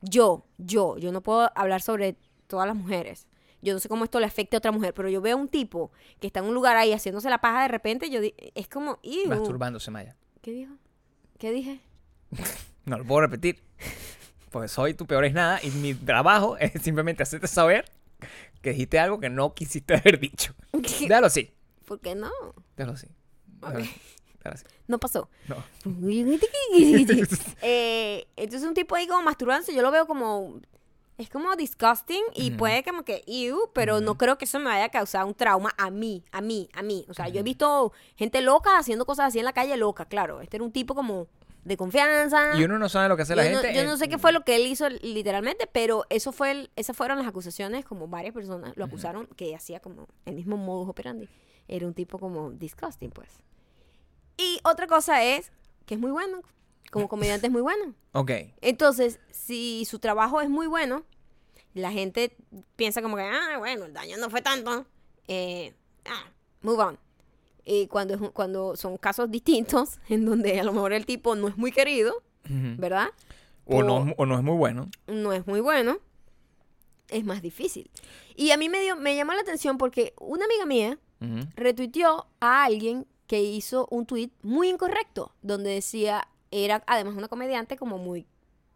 [0.00, 3.26] yo, yo, yo no puedo hablar sobre todas las mujeres.
[3.60, 5.48] Yo no sé cómo esto le afecte a otra mujer, pero yo veo a un
[5.48, 8.20] tipo que está en un lugar ahí haciéndose la paja de repente, yo
[8.54, 9.28] es como, "Ew".
[9.28, 10.16] Masturbándose, Maya.
[10.40, 10.72] ¿Qué dijo?
[11.38, 11.80] ¿Qué dije?
[12.86, 13.62] No lo puedo repetir.
[14.50, 17.84] Pues soy tu peor es nada y mi trabajo es simplemente hacerte saber
[18.60, 20.54] que dijiste algo que no quisiste haber dicho.
[20.72, 21.52] Déjalo así.
[21.86, 22.30] ¿Por qué no?
[22.76, 23.08] Déjalo así.
[23.60, 24.64] Déjalo así.
[24.86, 25.28] No pasó.
[25.48, 25.56] No.
[27.62, 30.60] Eh, entonces un tipo ahí como masturbándose, yo lo veo como...
[31.18, 32.56] Es como disgusting y Ujú.
[32.56, 35.74] puede como que, ew, pero no creo que eso me vaya a causar un trauma
[35.76, 37.04] a mí, a mí, a mí.
[37.10, 40.40] O sea, yo he visto gente loca haciendo cosas así en la calle loca, claro.
[40.40, 41.26] Este era un tipo como
[41.64, 42.56] de confianza.
[42.58, 43.74] Y uno no sabe lo que hace la yo, no, gente.
[43.76, 46.70] yo eh, no sé qué fue lo que él hizo literalmente, pero eso fue el-
[46.76, 50.88] esas fueron las acusaciones, como varias personas lo acusaron que hacía como el mismo modus
[50.88, 51.28] operandi.
[51.68, 53.28] Era un tipo como disgusting, pues.
[54.36, 55.52] Y otra cosa es
[55.86, 56.40] que es muy bueno,
[56.90, 57.94] como comediante es muy bueno.
[58.12, 58.30] Ok.
[58.60, 61.04] Entonces, si su trabajo es muy bueno,
[61.74, 62.34] la gente
[62.74, 64.84] piensa como que, ah, bueno, el daño no fue tanto,
[65.28, 65.74] eh,
[66.06, 66.24] ah,
[66.62, 66.98] move on.
[67.64, 71.48] Y cuando, es cuando son casos distintos, en donde a lo mejor el tipo no
[71.48, 72.14] es muy querido.
[72.78, 73.08] ¿verdad?
[73.66, 74.88] o, no, o- no es muy bueno.
[75.06, 75.98] no es muy bueno,
[77.08, 77.88] es más difícil.
[78.34, 81.46] Y a mí me, dio, me llamó la atención porque una amiga mía Ujú.
[81.54, 87.76] retuiteó a alguien que hizo un tweet muy incorrecto, donde decía, era además una comediante
[87.76, 88.26] como muy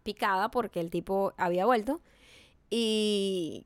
[0.05, 2.01] picada porque el tipo había vuelto.
[2.71, 3.65] Y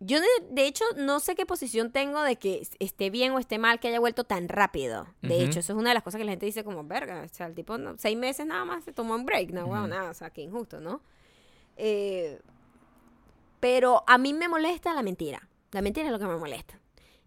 [0.00, 3.58] yo de, de hecho no sé qué posición tengo de que esté bien o esté
[3.58, 5.06] mal que haya vuelto tan rápido.
[5.22, 5.44] De Ujú.
[5.44, 7.46] hecho, eso es una de las cosas que la gente dice como, verga, o sea,
[7.46, 9.90] el tipo no- seis meses nada más se tomó un break, no, bueno, Ujú.
[9.90, 11.02] nada, o sea, qué injusto, ¿no?
[11.76, 12.40] Eh,
[13.60, 15.46] pero a mí me molesta la mentira.
[15.72, 16.78] La mentira es lo que me molesta.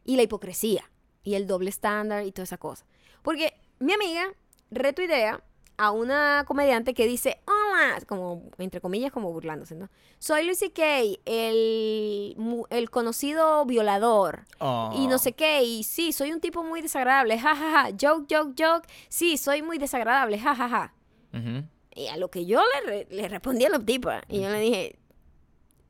[0.03, 0.89] Y la hipocresía.
[1.23, 2.85] Y el doble estándar y toda esa cosa.
[3.21, 4.25] Porque mi amiga
[4.71, 5.43] retuitea
[5.85, 9.89] a una comediante que dice, hola, como, entre comillas, como burlándose, ¿no?
[10.19, 12.35] Soy Lucy Kay, el,
[12.69, 14.45] el conocido violador.
[14.95, 15.19] Y no Oh.
[15.19, 19.61] sé qué, y sí, soy un tipo muy desagradable, jajaja, joke, joke, joke, sí, soy
[19.61, 20.93] muy desagradable, jajaja.
[21.33, 21.63] Ujú.
[21.95, 24.59] Y a lo que yo le, re- le respondí a la tipa, y yo le
[24.59, 24.99] dije,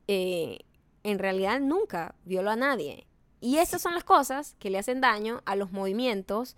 [0.08, 0.58] eh,
[1.02, 3.06] en realidad nunca violó a nadie.
[3.40, 6.56] Y esas son las cosas que le hacen daño a los movimientos,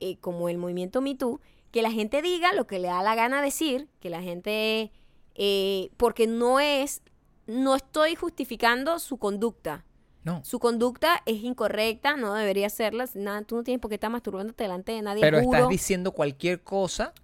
[0.00, 1.40] eh, como el movimiento Me Too,
[1.70, 4.90] que la gente diga lo que le da la gana decir, que la gente,
[5.34, 7.02] eh, porque no es,
[7.46, 9.84] no estoy justificando su conducta.
[10.24, 10.42] No.
[10.44, 13.06] Su conducta es incorrecta, no debería serla.
[13.14, 15.20] Nada, tú no tienes por qué estar masturbándote delante de nadie.
[15.22, 15.56] Pero juro.
[15.56, 17.14] estás diciendo cualquier cosa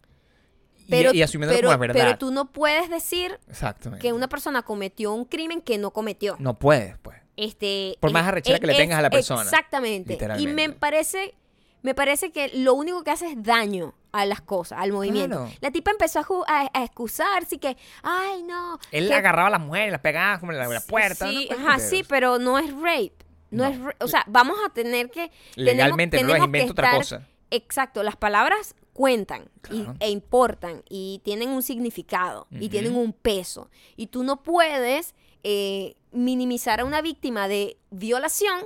[0.87, 2.05] y, pero, y asumiendo pero- como es verdad.
[2.07, 4.01] Pero tú no puedes decir Exactamente.
[4.03, 6.37] que una persona cometió un crimen que no cometió.
[6.39, 7.19] No puedes, pues.
[7.37, 9.43] Este, Por más es- arrechera que le tengas a la persona.
[9.43, 10.17] Exactamente.
[10.39, 11.35] Y me parece,
[11.83, 15.37] me parece que lo único que hace es daño a las cosas, al movimiento.
[15.45, 15.53] Claro.
[15.61, 18.79] La tipa empezó a, ju- a, a excusarse y que, ay, no.
[18.93, 21.29] Él que- agarraba a las mujeres, las pegaba como en la, la puerta.
[21.29, 21.57] Sí, ¿no?
[21.69, 23.15] ajá, sí, pero no es rape.
[23.51, 23.71] No, No.
[23.71, 27.27] es ra- o sea, vamos a tener que Legalmente no tenemos- tenemos invento otra cosa.
[27.51, 33.69] Exacto, las palabras cuentan y- e importan y tienen un significado y tienen un peso.
[33.97, 38.61] Y tú no puedes eh, minimizar a una víctima de violación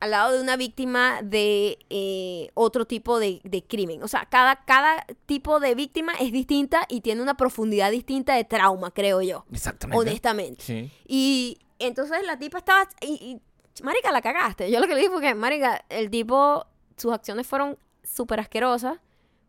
[0.00, 4.02] al lado de una víctima de eh, otro tipo de, de crimen.
[4.02, 8.44] O sea, cada, cada tipo de víctima es distinta y tiene una profundidad distinta de
[8.44, 9.44] trauma, creo yo.
[9.52, 10.00] Exactamente.
[10.00, 10.64] Honestamente.
[10.64, 10.90] Sí.
[11.06, 12.88] Y entonces la tipa estaba.
[13.00, 14.70] Y, y, marica, la cagaste.
[14.70, 16.66] Yo lo que le dije fue que, Marica, el tipo.
[16.96, 18.98] Sus acciones fueron súper asquerosas,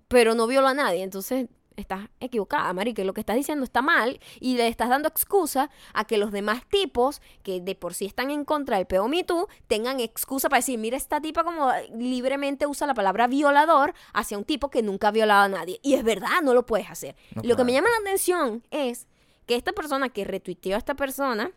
[0.10, 1.02] pero no violó a nadie.
[1.02, 1.48] Entonces
[1.78, 3.04] estás equivocada, Marica.
[3.04, 6.68] Lo que estás diciendo está mal y le estás dando excusa a que los demás
[6.70, 10.60] tipos, que de por sí están en contra del peo Me Too, tengan excusa para
[10.60, 15.10] decir, mira, esta tipa como libremente usa la palabra violador hacia un tipo que nunca
[15.10, 15.80] ha violado a nadie.
[15.84, 17.16] Y es verdad, no lo puedes hacer.
[17.36, 19.08] No lo que me llama la atención es
[19.46, 21.52] que esta persona que retuiteó a esta persona,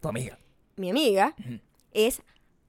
[0.00, 0.38] Tu amiga.
[0.76, 1.34] mi amiga,
[1.92, 2.22] es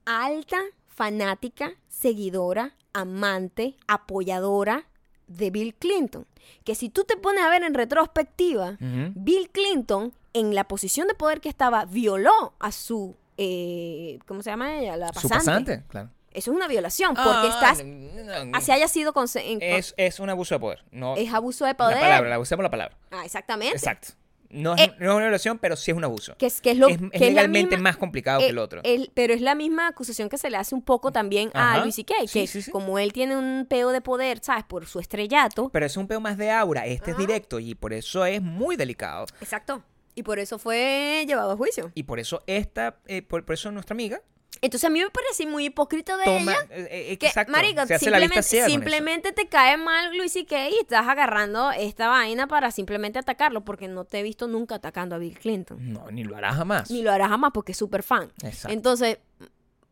[0.05, 4.85] alta fanática, seguidora, amante, apoyadora
[5.29, 6.25] de Bill Clinton.
[6.65, 8.77] Que si tú te pones a ver en retrospectiva.
[8.79, 14.49] Bill Clinton, en la posición de poder que estaba, violó a su, eh, ¿cómo se
[14.49, 14.97] llama ella?
[14.97, 15.21] La pasante.
[15.21, 16.09] Su pasante, claro.
[16.31, 20.19] Eso es una violación, porque Ah, estás, no, no, así haya sido, en- es, es
[20.19, 20.83] un abuso de poder.
[20.91, 21.99] No, es abuso de La poder.
[21.99, 22.95] palabra, la usemos la palabra.
[23.09, 23.75] Ah, exactamente.
[23.75, 24.09] Exacto.
[24.51, 26.35] No es, Eh, no es una violación, pero sí es un abuso.
[26.37, 28.57] Que es, que es lo es, que es legalmente misma- más complicado Eh, que el
[28.57, 28.81] otro.
[28.83, 31.79] el- pero es la misma acusación que se le hace un poco también a.
[31.83, 32.71] Luis C.K., Sí, que sí, sí.
[32.71, 34.63] como él tiene un peo de poder, ¿sabes?
[34.65, 35.69] Por su estrellato.
[35.69, 36.85] Pero es un peo más de aura.
[36.87, 37.21] Este es Ajá.
[37.27, 39.25] directo y por eso es muy delicado.
[39.39, 39.83] Exacto.
[40.15, 41.91] Y por eso fue llevado a juicio.
[41.93, 44.21] Y por eso esta, eh, por, por eso nuestra amiga
[44.61, 46.67] Entonces a mí me parece muy hipócrita de toma, ella.
[46.71, 50.69] eh, eh, Que, exacto, vista simplemente, simplemente te cae mal Luis C.K.
[50.69, 55.15] y estás agarrando esta vaina para simplemente atacarlo, porque no te he visto nunca atacando
[55.15, 55.93] a Bill Clinton.
[55.93, 56.91] No, ni lo hará jamás.
[56.91, 58.31] Ni lo harás jamás porque es súper fan.
[58.43, 58.69] Exacto.
[58.73, 59.19] Entonces,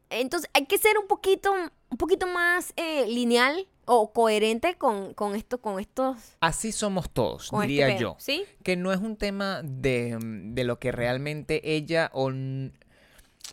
[0.10, 1.54] entonces hay que ser un poquito,
[1.90, 7.46] un poquito más eh, lineal o coherente con, con esto, con estos, Así somos todos,
[7.54, 8.18] este diría yo.
[8.20, 8.44] ¿Sí?
[8.64, 12.32] Que no es un tema de, de lo que realmente ella o...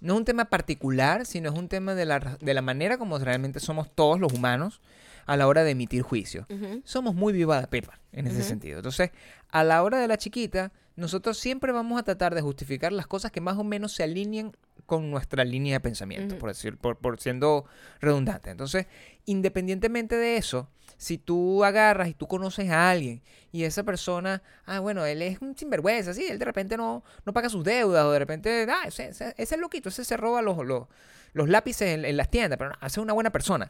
[0.01, 3.19] No es un tema particular, sino es un tema de la, de la manera como
[3.19, 4.81] realmente somos todos los humanos
[5.27, 6.47] a la hora de emitir juicio.
[6.85, 8.79] Somos muy viva de pepa en ese sentido.
[8.79, 9.11] Entonces,
[9.49, 13.33] a la hora de la chiquita, nosotros siempre vamos a tratar de justificar las cosas
[13.33, 17.19] que más o menos se alineen con nuestra línea de pensamiento, por decir, por, por
[17.19, 17.65] siendo
[18.01, 18.51] redundante.
[18.51, 18.87] Entonces,
[19.25, 24.81] independientemente de eso, si tú agarras y tú conoces a alguien y esa persona, ah,
[24.81, 28.13] bueno, él es un sinvergüenza, sí, él de repente no, no paga sus deudas, o
[28.13, 30.87] de repente, ah, ese, ese, ese es loquito, ese se roba los, los,
[31.33, 33.69] los lápices en, en las tiendas, pero no, es una buena persona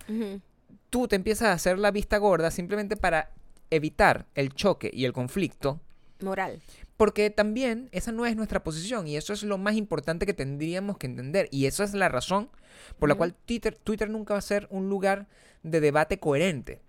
[0.95, 3.33] tú te empiezas a hacer la vista gorda simplemente para
[3.71, 5.81] evitar el choque y el conflicto,
[6.21, 6.63] Moral.
[6.97, 10.97] Porque también esa no es nuestra posición y eso es lo más importante que tendríamos
[10.99, 12.51] que entender y esa es la razón
[12.99, 15.27] por la cual Twitter, Twitter nunca va a ser un lugar
[15.63, 16.81] de debate coherente,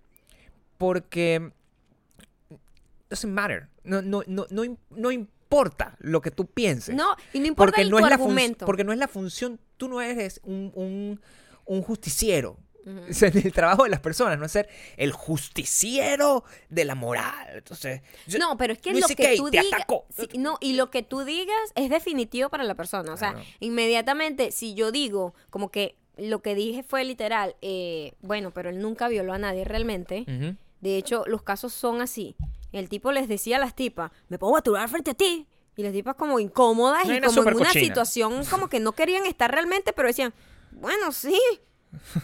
[0.78, 1.50] porque
[3.08, 6.94] doesn't matter, no, no, no, no, no importa lo que tú pienses.
[6.94, 8.66] No, y no importa porque el no, tu es la fun- argumento.
[8.66, 11.20] porque no es la función, tú no eres un, un,
[11.64, 12.58] un justiciero.
[13.10, 17.48] Sea, el trabajo de las personas, no es ser el justiciero de la moral.
[17.56, 19.82] Entonces, yo- No, pero es que Luis lo que tú te digas.
[20.38, 23.12] no, y lo que tú digas es definitivo para la persona.
[23.12, 23.46] O sea, Claro.
[23.60, 28.80] inmediatamente, si yo digo, como que lo que dije fue literal, eh, bueno, pero él
[28.80, 30.24] nunca violó a nadie realmente.
[30.80, 32.36] De hecho, los casos son así.
[32.72, 35.46] El tipo les decía a las tipas, me pongo a aturar frente a ti.
[35.78, 37.84] Y las tipas como incómodas y como en una cochina.
[37.84, 40.32] situación como que no querían estar realmente, pero decían,
[40.72, 41.38] bueno, sí.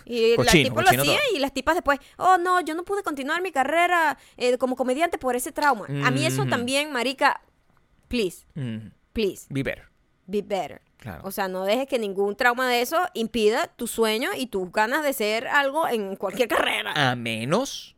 [0.05, 1.17] Y las Cochino, tipas lo todo.
[1.35, 5.19] y las tipas después, oh no, yo no pude continuar mi carrera eh, como comediante
[5.19, 5.87] por ese trauma.
[6.05, 7.41] A mí eso también, marica,
[8.09, 9.85] please, Mm, please, be better.
[10.27, 10.83] be better.
[10.99, 11.23] Claro.
[11.25, 15.03] O sea, no dejes que ningún trauma de eso impida tu sueño y tus ganas
[15.03, 16.93] de ser algo en cualquier carrera.
[16.95, 17.97] A menos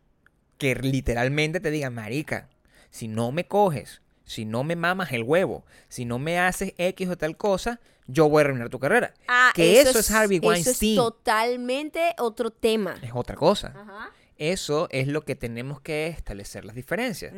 [0.57, 2.49] que literalmente te digan, marica,
[2.91, 7.09] si no me coges, si no me mamas el huevo, si no me haces X
[7.11, 9.14] o tal cosa, yo voy a arruinar tu carrera.
[9.28, 10.96] Ah, que eso, es Harvey Eso es Weinstein.
[10.96, 12.96] totalmente otro tema.
[13.02, 13.68] es otra cosa.
[13.76, 14.11] Ajá.
[14.36, 17.32] Eso es lo que tenemos que establecer las diferencias.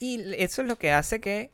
[0.00, 1.50] Y eso es lo que hace que.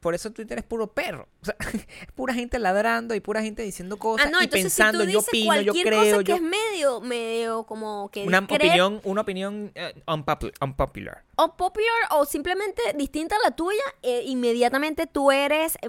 [0.00, 1.26] Por eso Twitter es puro perro.
[1.40, 4.64] O sea, es pura gente ladrando y pura gente diciendo cosas Ah, no, y entonces
[4.64, 6.34] pensando, si tú yo dices opino, yo cualquier creo, cosa que yo.
[6.36, 9.72] es medio, medio como que Una opinión, una opinión
[10.06, 11.24] unpopu- unpopular.
[11.36, 15.88] o popular o simplemente distinta a la tuya, eh, inmediatamente tú eres eh,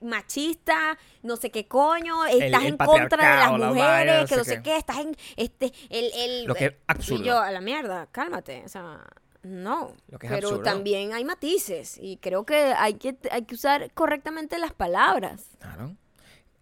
[0.00, 4.26] machista, no sé qué coño, estás el en contra de las la mujeres, vaina, no
[4.26, 4.62] que no sé qué.
[4.62, 7.22] qué, estás en este el el Lo que es eh, absurdo.
[7.22, 9.04] Y yo a la mierda, cálmate, o sea,
[9.42, 9.94] no.
[10.08, 10.64] Lo que es Pero absurdo.
[10.64, 15.44] también hay matices y creo que hay que hay que usar correctamente las palabras.
[15.58, 15.96] Claro.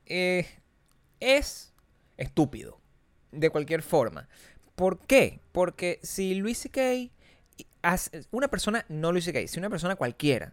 [0.07, 0.47] Eh,
[1.21, 1.73] es
[2.17, 2.81] estúpido.
[3.33, 4.27] De cualquier forma.
[4.75, 5.41] ¿Por qué?
[5.53, 7.11] Porque si Luis C.K.
[7.83, 10.53] hace- Una persona, no Luis C.K., si una persona cualquiera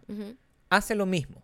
[0.68, 1.42] hace lo mismo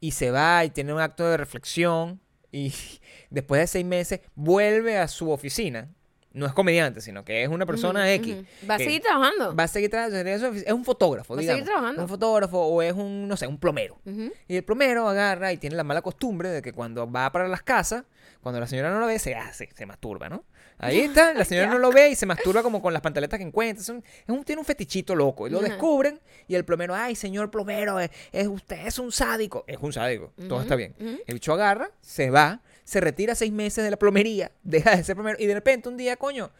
[0.00, 2.20] y se va y tiene un acto de reflexión
[2.52, 2.72] y
[3.30, 5.88] después de seis meses vuelve a su oficina,
[6.32, 8.36] no es comediante, sino que es una persona Ujú, X.
[8.68, 9.56] Va a seguir trabajando.
[9.56, 12.02] Va a seguir trabajando, es un fotógrafo, Va a seguir trabajando.
[12.02, 13.98] Un fotógrafo o es un, no sé, un plomero.
[14.46, 17.62] Y el plomero agarra y tiene la mala costumbre de que cuando va para las
[17.62, 18.04] casas,
[18.40, 20.44] cuando la señora no lo ve, se hace, se masturba, ¿no?
[20.78, 23.44] Ahí está, la señora no lo ve y se masturba como con las pantaletas que
[23.44, 23.82] encuentra.
[23.82, 25.46] Es un- es un- tiene un fetichito loco.
[25.46, 25.68] Y lo Ajá.
[25.68, 29.64] descubren y el plomero, ay, señor plomero, es, es- usted es un sádico.
[29.66, 30.94] Es un sádico, todo está bien.
[31.00, 31.18] ujú.
[31.26, 35.14] El bicho agarra, se va, se retira seis meses de la plomería, deja de ser
[35.16, 36.50] plomero y de repente un día, coño,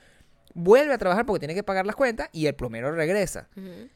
[0.55, 3.49] vuelve a trabajar porque tiene que pagar las cuentas y el plomero regresa.
[3.57, 3.89] Ujú.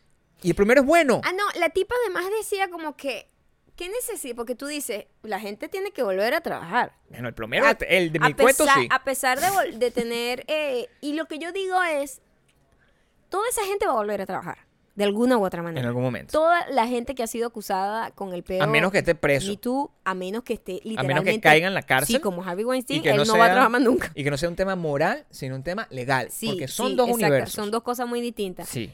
[0.44, 1.20] Y el plomero es bueno.
[1.24, 3.28] Ah, no, la tipa además decía como que,
[3.82, 4.36] ¿qué necesidad?
[4.36, 6.92] Porque tú dices, la gente tiene que volver a trabajar.
[7.10, 8.86] Bueno, el plomero, A- el de a mi cuento sí.
[8.90, 12.20] A pesar de, de tener, eh, y lo que yo digo es,
[13.28, 14.58] toda esa gente va a volver a trabajar,
[14.94, 15.80] de alguna u otra manera.
[15.80, 16.30] En algún momento.
[16.30, 19.50] Toda la gente que ha sido acusada con el peor A menos que esté preso.
[19.50, 21.14] Me Too, a menos que esté A literalmente...
[21.24, 22.16] menos que caiga en la cárcel.
[22.16, 24.12] Sí, como Harvey Weinstein, y él no va a trabajar más nunca.
[24.14, 26.28] Y que no sea un tema moral, sino un tema legal.
[26.30, 27.54] Sí, porque son sí, dos exacto, universos.
[27.54, 28.68] Son dos cosas muy distintas.
[28.68, 28.92] Sí.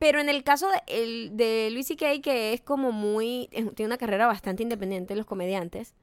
[0.00, 3.48] Pero en el caso de, el, de Luis C.K., que es como muy...
[3.52, 5.94] es- Tiene una carrera bastante independiente, los comediantes.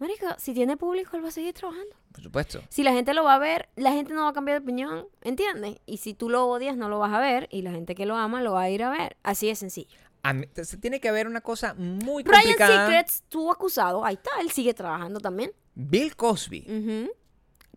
[0.00, 1.94] Marica, si tiene público, él va a seguir trabajando.
[2.12, 2.60] Por supuesto.
[2.68, 5.06] Si la gente lo va a ver, la gente no va a cambiar de opinión,
[5.22, 5.76] ¿entiendes?
[5.86, 7.46] Y si tú lo odias, no lo vas a ver.
[7.50, 9.16] Y la gente que lo ama, lo va a ir a ver.
[9.22, 9.96] Así de sencillo.
[10.34, 12.86] Mí- se tiene que haber una cosa muy Brian complicada.
[12.86, 14.04] Secrets estuvo acusado.
[14.04, 15.52] Ahí está, él sigue trabajando también.
[15.76, 16.64] Bill Cosby.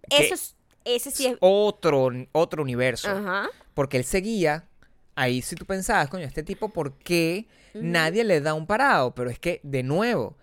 [0.10, 0.56] Eso es...
[0.86, 1.38] Ese sí es...
[1.42, 3.10] Otro, otro universo.
[3.10, 3.50] Ajá.
[3.74, 4.68] Porque él seguía.
[5.20, 9.16] Ahí si tú pensabas, coño, este tipo, ¿por qué nadie le da un parado?
[9.16, 10.38] Pero es que, de nuevo,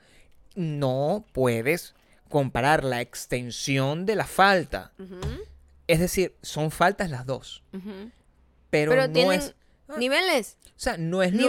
[0.56, 1.94] no puedes
[2.28, 4.92] comparar la extensión de la falta.
[5.86, 7.62] Es decir, son faltas las dos.
[7.70, 9.54] Pero, Pero no tienen- es
[9.86, 9.94] Ah.
[9.98, 10.56] Niveles.
[10.76, 11.48] O sea, no es, lo,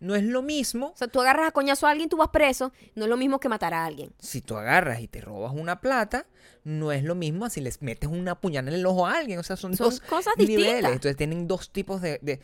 [0.00, 2.72] no es lo mismo O sea, tú agarras a coñazo a alguien, tú vas preso.
[2.96, 4.12] No es lo mismo que matar a alguien.
[4.18, 6.26] si tú agarras y te robas una plata,
[6.64, 9.38] no es lo mismo a si les metes una puñalada en el ojo a alguien.
[9.38, 10.64] O sea, son, Son dos cosas niveles.
[10.66, 10.92] distintas.
[10.92, 12.40] Entonces tienen dos tipos de, de-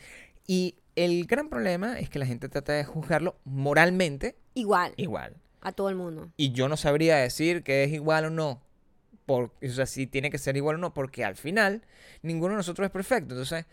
[0.47, 4.93] Y el gran problema es que la gente trata de juzgarlo moralmente Igual.
[4.97, 5.35] igual.
[5.61, 6.29] A todo el mundo.
[6.37, 8.61] Y yo no sabría decir que es igual o no.
[9.25, 11.81] Por, o sea, si tiene que ser igual o no, porque al final
[12.21, 13.33] ninguno de nosotros es perfecto.
[13.33, 13.65] Entonces,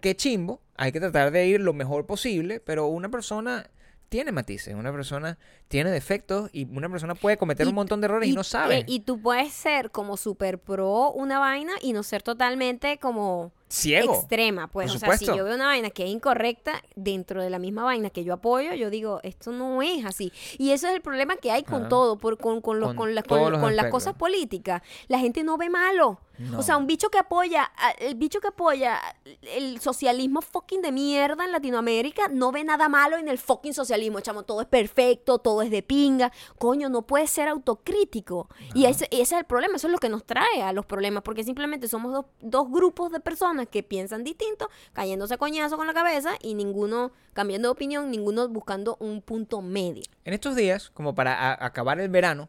[0.00, 3.68] qué chimbo, hay que tratar de ir lo mejor posible, pero una persona
[4.08, 5.36] tiene matices, una persona
[5.68, 8.78] tiene defectos y una persona puede cometer Y- un montón de errores y, no sabe.
[8.78, 13.52] eh, y tú puedes ser como super pro una vaina y no ser totalmente como
[13.68, 14.14] Ciego.
[14.14, 14.68] extrema.
[14.68, 17.58] Pues, Por o sea, si yo veo una vaina que es incorrecta dentro de la
[17.58, 20.32] misma vaina que yo apoyo, yo digo, esto no es así.
[20.56, 23.14] Y eso es el problema que hay con todo, por, con, con, los- Con con,
[23.14, 24.80] la- con- las cosas políticas.
[25.08, 26.18] La gente no ve malo.
[26.38, 26.58] No.
[26.58, 29.00] O sea, un bicho que apoya, el bicho que apoya
[29.42, 34.20] el socialismo fucking de mierda en Latinoamérica no ve nada malo en el fucking socialismo,
[34.20, 34.44] chamo.
[34.44, 36.32] Todo es perfecto, todo es de pinga.
[36.58, 38.48] Coño, no puede ser autocrítico.
[38.74, 41.22] Y ese, ese es el problema, eso es lo que nos trae a los problemas,
[41.22, 45.86] porque simplemente somos dos, dos grupos de personas que piensan distinto, cayéndose a coñazo con
[45.86, 50.02] la cabeza y ninguno cambiando de opinión, ninguno buscando un punto medio.
[50.24, 52.48] En estos días, como para acabar el verano,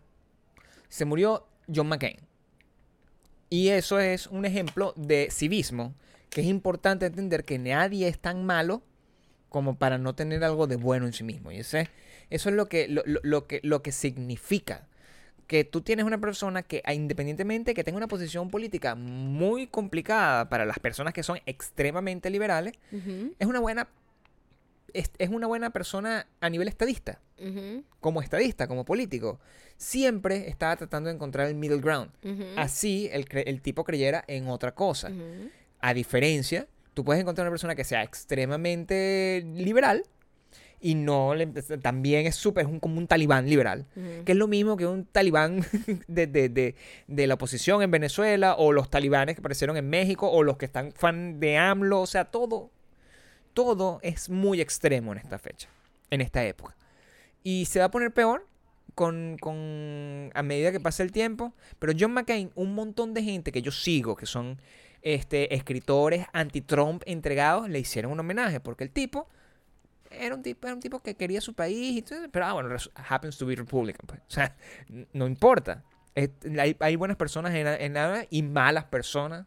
[0.87, 2.28] se murió John McCain.
[3.49, 5.93] Y eso es un ejemplo de civismo,
[6.29, 8.83] que es importante entender que nadie es tan malo
[9.49, 11.51] como para no tener algo de bueno en sí mismo.
[11.51, 11.89] Y ese,
[12.29, 14.87] eso es lo que, lo, lo- lo que, lo que significa.
[15.47, 20.63] Que tú tienes una persona que, independientemente que tenga una posición política muy complicada para
[20.67, 22.73] las personas que son extremadamente liberales,
[23.39, 23.87] es una buena,
[24.93, 27.19] es, es una buena persona a nivel estadista
[28.01, 29.39] como estadista, como político,
[29.77, 32.11] siempre estaba tratando de encontrar el middle ground.
[32.57, 35.09] Así el, el tipo creyera en otra cosa.
[35.79, 40.03] A diferencia, tú puedes encontrar una persona que sea extremadamente liberal
[40.81, 41.47] y no le-
[41.81, 43.85] también es súper, es un, como un talibán liberal.
[44.25, 45.65] Que es lo mismo que un talibán
[46.07, 46.75] de, de- de-
[47.07, 50.65] de la oposición en Venezuela, o los talibanes que aparecieron en México, o los que
[50.65, 52.01] están fan de AMLO.
[52.01, 52.71] O sea, todo,
[53.53, 55.67] todo es muy extremo en esta fecha,
[56.09, 56.75] en esta época.
[57.43, 58.45] Y se va a poner peor
[58.95, 61.53] con, con- a medida que pasa el tiempo.
[61.79, 64.59] Pero John McCain, un montón de gente que yo sigo, que son
[65.01, 68.59] este, escritores anti-Trump entregados, le hicieron un homenaje.
[68.59, 69.27] Porque el tipo
[70.11, 72.75] era un tipo, era un tipo que quería su país, pero ah, bueno,
[73.07, 74.05] happens to be Republican.
[74.07, 74.19] pues.
[74.21, 74.55] O sea,
[75.13, 75.83] no importa.
[76.15, 79.45] Es- hay, hay buenas personas en, en nada y malas personas.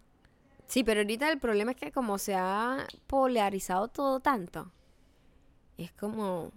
[0.72, 4.72] Sí, pero ahorita el problema es que como se ha polarizado todo tanto,
[5.76, 6.50] es como...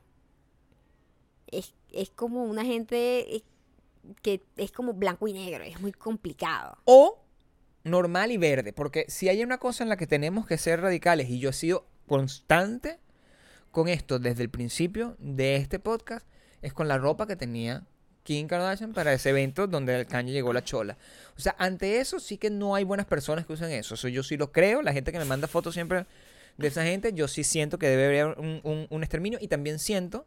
[1.47, 3.43] Es, es como una gente eh,
[4.21, 6.77] que es como blanco y negro, es muy complicado.
[6.85, 7.25] O
[7.83, 8.71] normal y verde.
[8.71, 11.53] Porque si hay una cosa en la que tenemos que ser radicales, y yo he
[11.53, 13.01] sido constante
[13.69, 16.25] con esto desde el principio de este podcast,
[16.61, 17.85] es con la ropa que tenía
[18.25, 20.97] Kim Kardashian para ese evento donde el Kanye llegó la chola.
[21.37, 23.93] O sea, ante eso sí que no hay buenas personas que usen eso.
[23.95, 24.81] Eso yo sí lo creo.
[24.81, 26.05] La gente que me manda fotos siempre
[26.57, 29.37] de esa gente, yo sí siento que debe haber un, un- un exterminio.
[29.41, 30.25] Y también siento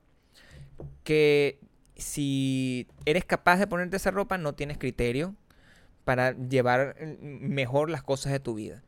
[1.05, 1.59] que
[1.97, 5.35] si eres capaz de ponerte esa ropa, no tienes criterio
[6.05, 8.83] para llevar eh, mejor las cosas de tu vida.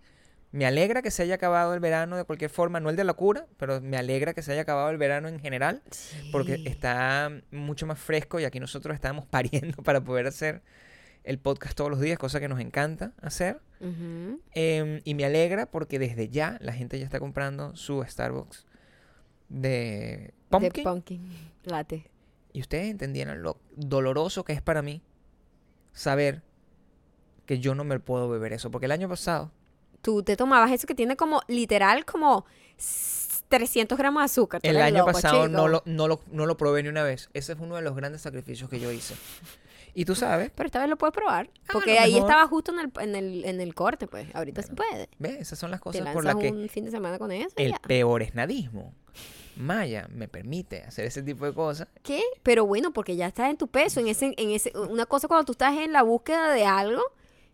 [0.52, 3.14] Me alegra que se haya acabado el verano de cualquier forma, no el de la
[3.14, 5.82] cura, pero me alegra que se haya acabado el verano en general,
[6.32, 10.62] porque está mucho más fresco y aquí nosotros estamos pariendo para poder hacer
[11.22, 13.60] el podcast todos los días, cosa que nos encanta hacer.
[14.52, 18.66] Em, y me alegra porque desde ya la gente ya está comprando su Starbucks
[19.48, 20.72] de pumpkin.
[20.72, 21.22] De pumpkin
[21.64, 22.10] latte.
[22.52, 25.02] Y ustedes entendieran lo doloroso que es para mí
[25.92, 26.42] saber
[27.46, 28.70] que yo no me puedo beber eso.
[28.70, 29.52] Porque el año pasado,
[30.02, 32.46] Tú te tomabas eso que tiene como, literal, como
[32.78, 34.60] s- 300 gramos de azúcar.
[34.64, 37.28] El año loco, pasado no lo, no, lo, no lo probé ni una vez.
[37.34, 39.14] Ese fue uno de los grandes sacrificios que yo hice.
[39.92, 41.50] Y tú sabes, Pero esta vez lo puedes probar.
[41.64, 42.30] Ah, Porque ahí mejor.
[42.30, 44.32] estaba justo en el, en el, en el corte, pues.
[44.34, 45.08] Ahorita se puede.
[45.18, 45.40] ¿ves?
[45.40, 47.78] Esas son las cosas por las que un fin de semana con eso el ya.
[47.80, 48.94] peor esnadismo
[49.56, 51.88] Maya me permite hacer ese tipo de cosas.
[52.04, 52.22] ¿Qué?
[52.44, 55.44] Pero bueno, porque ya estás en tu peso, en ese, en ese, una cosa cuando
[55.44, 57.02] tú estás en la búsqueda de algo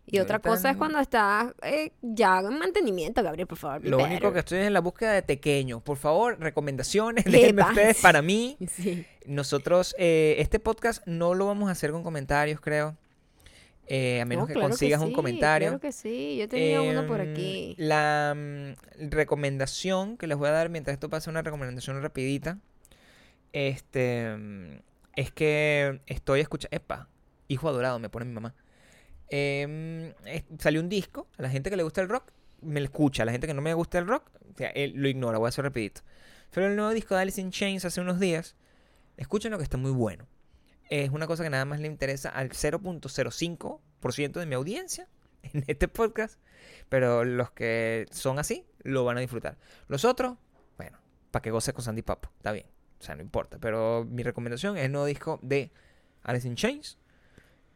[0.09, 3.83] y otra cosa es cuando estás eh, ya en mantenimiento, Gabriel, por favor.
[3.85, 4.11] Lo better.
[4.11, 5.81] único que estoy es en la búsqueda de pequeños.
[5.83, 7.71] Por favor, recomendaciones, ¿Qué déjenme pasa?
[7.73, 8.57] ustedes para mí.
[8.67, 9.05] Sí.
[9.25, 12.95] Nosotros, eh, este podcast no lo vamos a hacer con comentarios, creo.
[13.89, 15.67] Eh, a menos No, que claro consigas un sí, comentario.
[15.69, 17.75] Claro que sí, yo tenía uno por Em, aquí.
[17.77, 22.57] La mm, recomendación que les voy a dar mientras esto pasa, una recomendación rapidita.
[23.53, 24.79] Este mm,
[25.15, 26.75] es que estoy escuchando.
[26.75, 27.07] Epa,
[27.47, 28.53] hijo adorado, me pone mi mamá.
[29.29, 33.31] Es- salió un disco a la gente que le gusta el rock me escucha, la
[33.31, 36.01] gente que no me gusta el rock, o él lo ignora, voy a hacer rapidito.
[36.51, 38.55] Pero el nuevo disco de Alice in Chains hace unos días,
[39.15, 40.25] escuchen lo que está muy bueno.
[40.89, 45.07] Es una cosa que nada más le interesa al 0.05% de mi audiencia
[45.43, 46.39] en este podcast,
[46.89, 49.57] pero los que son así lo van a disfrutar.
[49.87, 50.37] Los otros,
[50.77, 50.97] bueno,
[51.31, 52.65] para que goces con Sandy Papo, está bien,
[52.99, 53.57] o sea, no importa.
[53.59, 55.71] Pero mi recomendación es el nuevo disco de
[56.23, 56.97] Alice in Chains.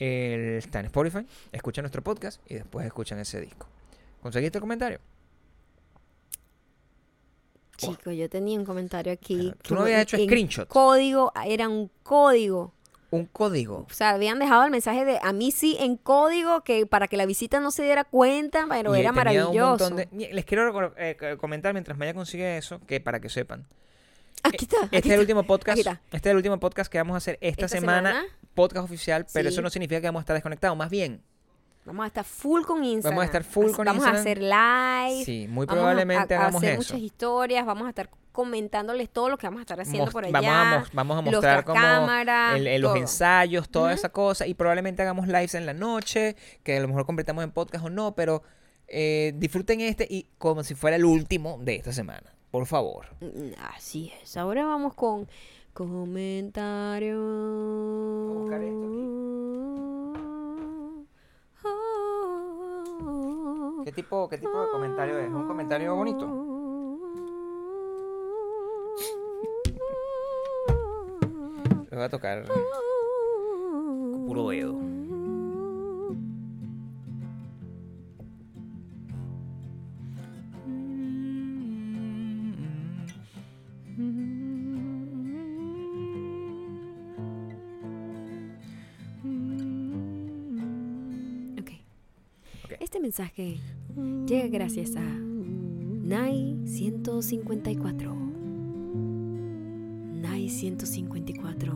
[0.04, 3.68] El- está en Spotify, escuchan nuestro podcast y después escuchan ese disco.
[4.22, 5.00] ¿Conseguiste el comentario?
[7.78, 9.54] Chico, yo tenía un comentario aquí.
[9.64, 10.68] Tú no habías hecho en screenshot.
[10.68, 12.74] Código, era un código.
[13.10, 13.88] Un código.
[13.90, 17.18] O sea, habían dejado el mensaje de a mí sí en código que para que
[17.18, 19.90] la visita no se diera cuenta, pero Y era maravilloso.
[19.96, 23.66] de- Les quiero eh, comentar mientras Maya consigue eso, que para que sepan.
[24.44, 24.78] Aquí está.
[24.86, 25.22] Este aquí es el está.
[25.22, 25.78] último podcast.
[25.80, 28.28] Este es el último podcast que vamos a hacer esta, Esta semana, semana.
[28.54, 29.54] Podcast oficial, pero Sí.
[29.54, 30.78] eso no significa que vamos a estar desconectados.
[30.78, 31.22] Más bien,
[31.84, 33.16] Vamos a estar full con Instagram.
[33.18, 34.16] Vamos a estar full con Vamos Instagram.
[34.16, 34.38] a hacer
[35.16, 35.26] live.
[35.26, 36.78] sí, muy vamos a- probablemente a, a hagamos hacer eso.
[36.78, 37.66] muchas historias.
[37.66, 40.40] Vamos a estar comentándoles todo lo que vamos a estar haciendo por allá.
[40.42, 44.46] Vamos a, vamos mostrar como cámaras, el- el- los ensayos, toda esa cosa.
[44.46, 47.90] Y probablemente hagamos lives en la noche, que a lo mejor completamos en podcast o
[47.90, 48.44] no, pero
[48.88, 52.32] eh, disfruten este y como si fuera el último de esta semana.
[52.52, 53.08] Por favor.
[53.22, 54.38] Mm, Así es.
[54.38, 55.28] Ahora vamos con
[55.74, 57.20] comentarios.
[57.20, 58.62] Voy a buscar
[63.84, 65.28] ¿Qué tipo, qué tipo de comentario es?
[65.30, 66.26] ¿Un comentario bonito?
[71.90, 72.46] Le voy a tocar
[74.26, 75.01] puro dedo.
[93.12, 93.60] Mensaje
[94.26, 98.16] llega gracias a Nai 154.
[100.22, 101.76] Nai 154.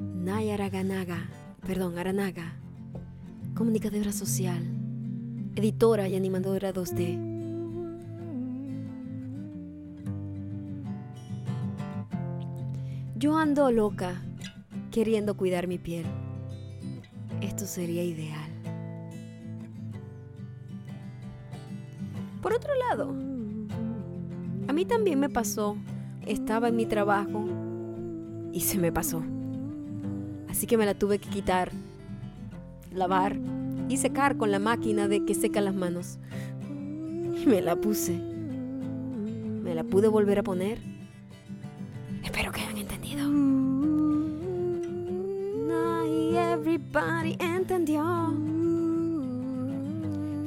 [0.00, 1.30] Nai Araganaga.
[1.64, 2.56] Perdón, Aranaga.
[3.54, 4.64] Comunicadora social.
[5.54, 7.16] Editora y animadora 2D.
[13.14, 14.20] Yo ando loca
[14.90, 16.06] queriendo cuidar mi piel.
[17.40, 18.45] Esto sería ideal.
[22.46, 23.12] Por otro lado,
[24.68, 25.76] a mí también me pasó.
[26.24, 27.44] Estaba en mi trabajo
[28.52, 29.20] y se me pasó.
[30.48, 31.72] Así que me la tuve que quitar,
[32.92, 33.36] lavar
[33.88, 36.20] y secar con la máquina de que seca las manos.
[36.70, 38.16] Y me la puse.
[38.16, 40.78] Me la pude volver a poner.
[42.22, 43.28] Espero que hayan entendido.
[46.52, 48.65] Everybody entendió.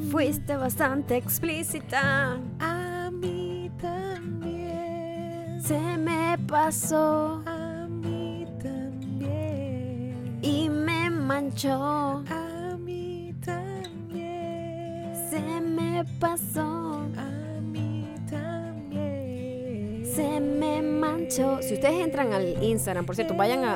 [0.10, 2.40] Fuiste bastante explícita.
[2.60, 5.62] A mí también.
[5.62, 10.40] Se me pasó A mí también.
[10.42, 12.24] y me manchó.
[12.28, 15.14] A mí también.
[15.30, 17.02] Se me pasó.
[17.16, 20.06] A mí también.
[20.06, 21.62] Se me manchó.
[21.62, 23.76] Si ustedes entran al Instagram, por cierto, vayan a,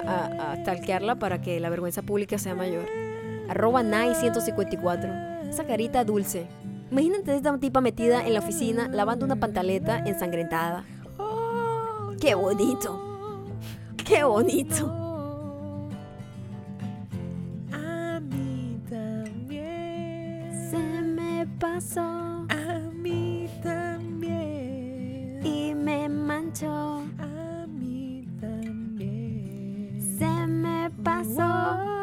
[0.54, 2.88] a, para que la vergüenza pública sea mayor.
[3.50, 5.33] Arroba Nai154.
[5.54, 6.48] Esa carita dulce.
[6.90, 10.84] Imagínate esta tipa metida en la oficina lavando una pantaleta ensangrentada.
[12.20, 13.46] ¡Qué bonito!
[14.04, 14.92] ¡Qué bonito!
[17.72, 20.50] A mí también.
[20.72, 25.40] Se me pasó A mí también.
[25.46, 27.04] y me manchó.
[27.20, 30.02] A mí también.
[30.18, 32.03] Se me pasó.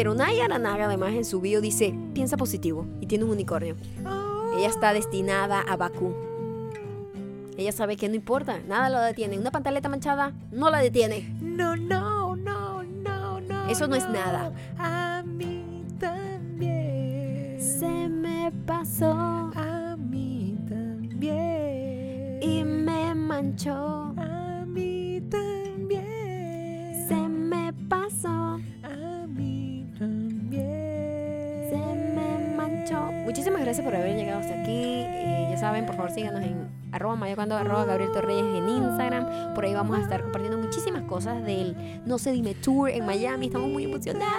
[0.00, 3.76] Pero Naya Aranaga además en su bio dice, piensa positivo y tiene un unicornio.
[4.56, 6.14] Ella está destinada a Bakú.
[7.58, 9.38] Ella sabe que no importa, nada la detiene.
[9.38, 11.28] Una pantaleta manchada no la detiene.
[11.42, 13.68] No, no, no, no, no.
[13.68, 14.12] Eso no es no.
[14.14, 14.52] nada.
[37.10, 39.54] Arroba mayacuando, arroba Gabriel Torreyes en Instagram.
[39.54, 43.46] Por ahí vamos a estar compartiendo muchísimas cosas del No se dime tour en Miami.
[43.46, 44.30] Estamos muy emocionados.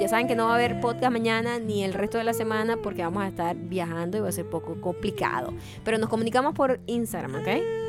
[0.00, 2.78] Ya saben que no va a haber podcast mañana ni el resto de la semana
[2.82, 5.52] porque vamos a estar viajando y va a ser poco complicado.
[5.84, 7.81] Pero nos comunicamos por Instagram, ¿ok?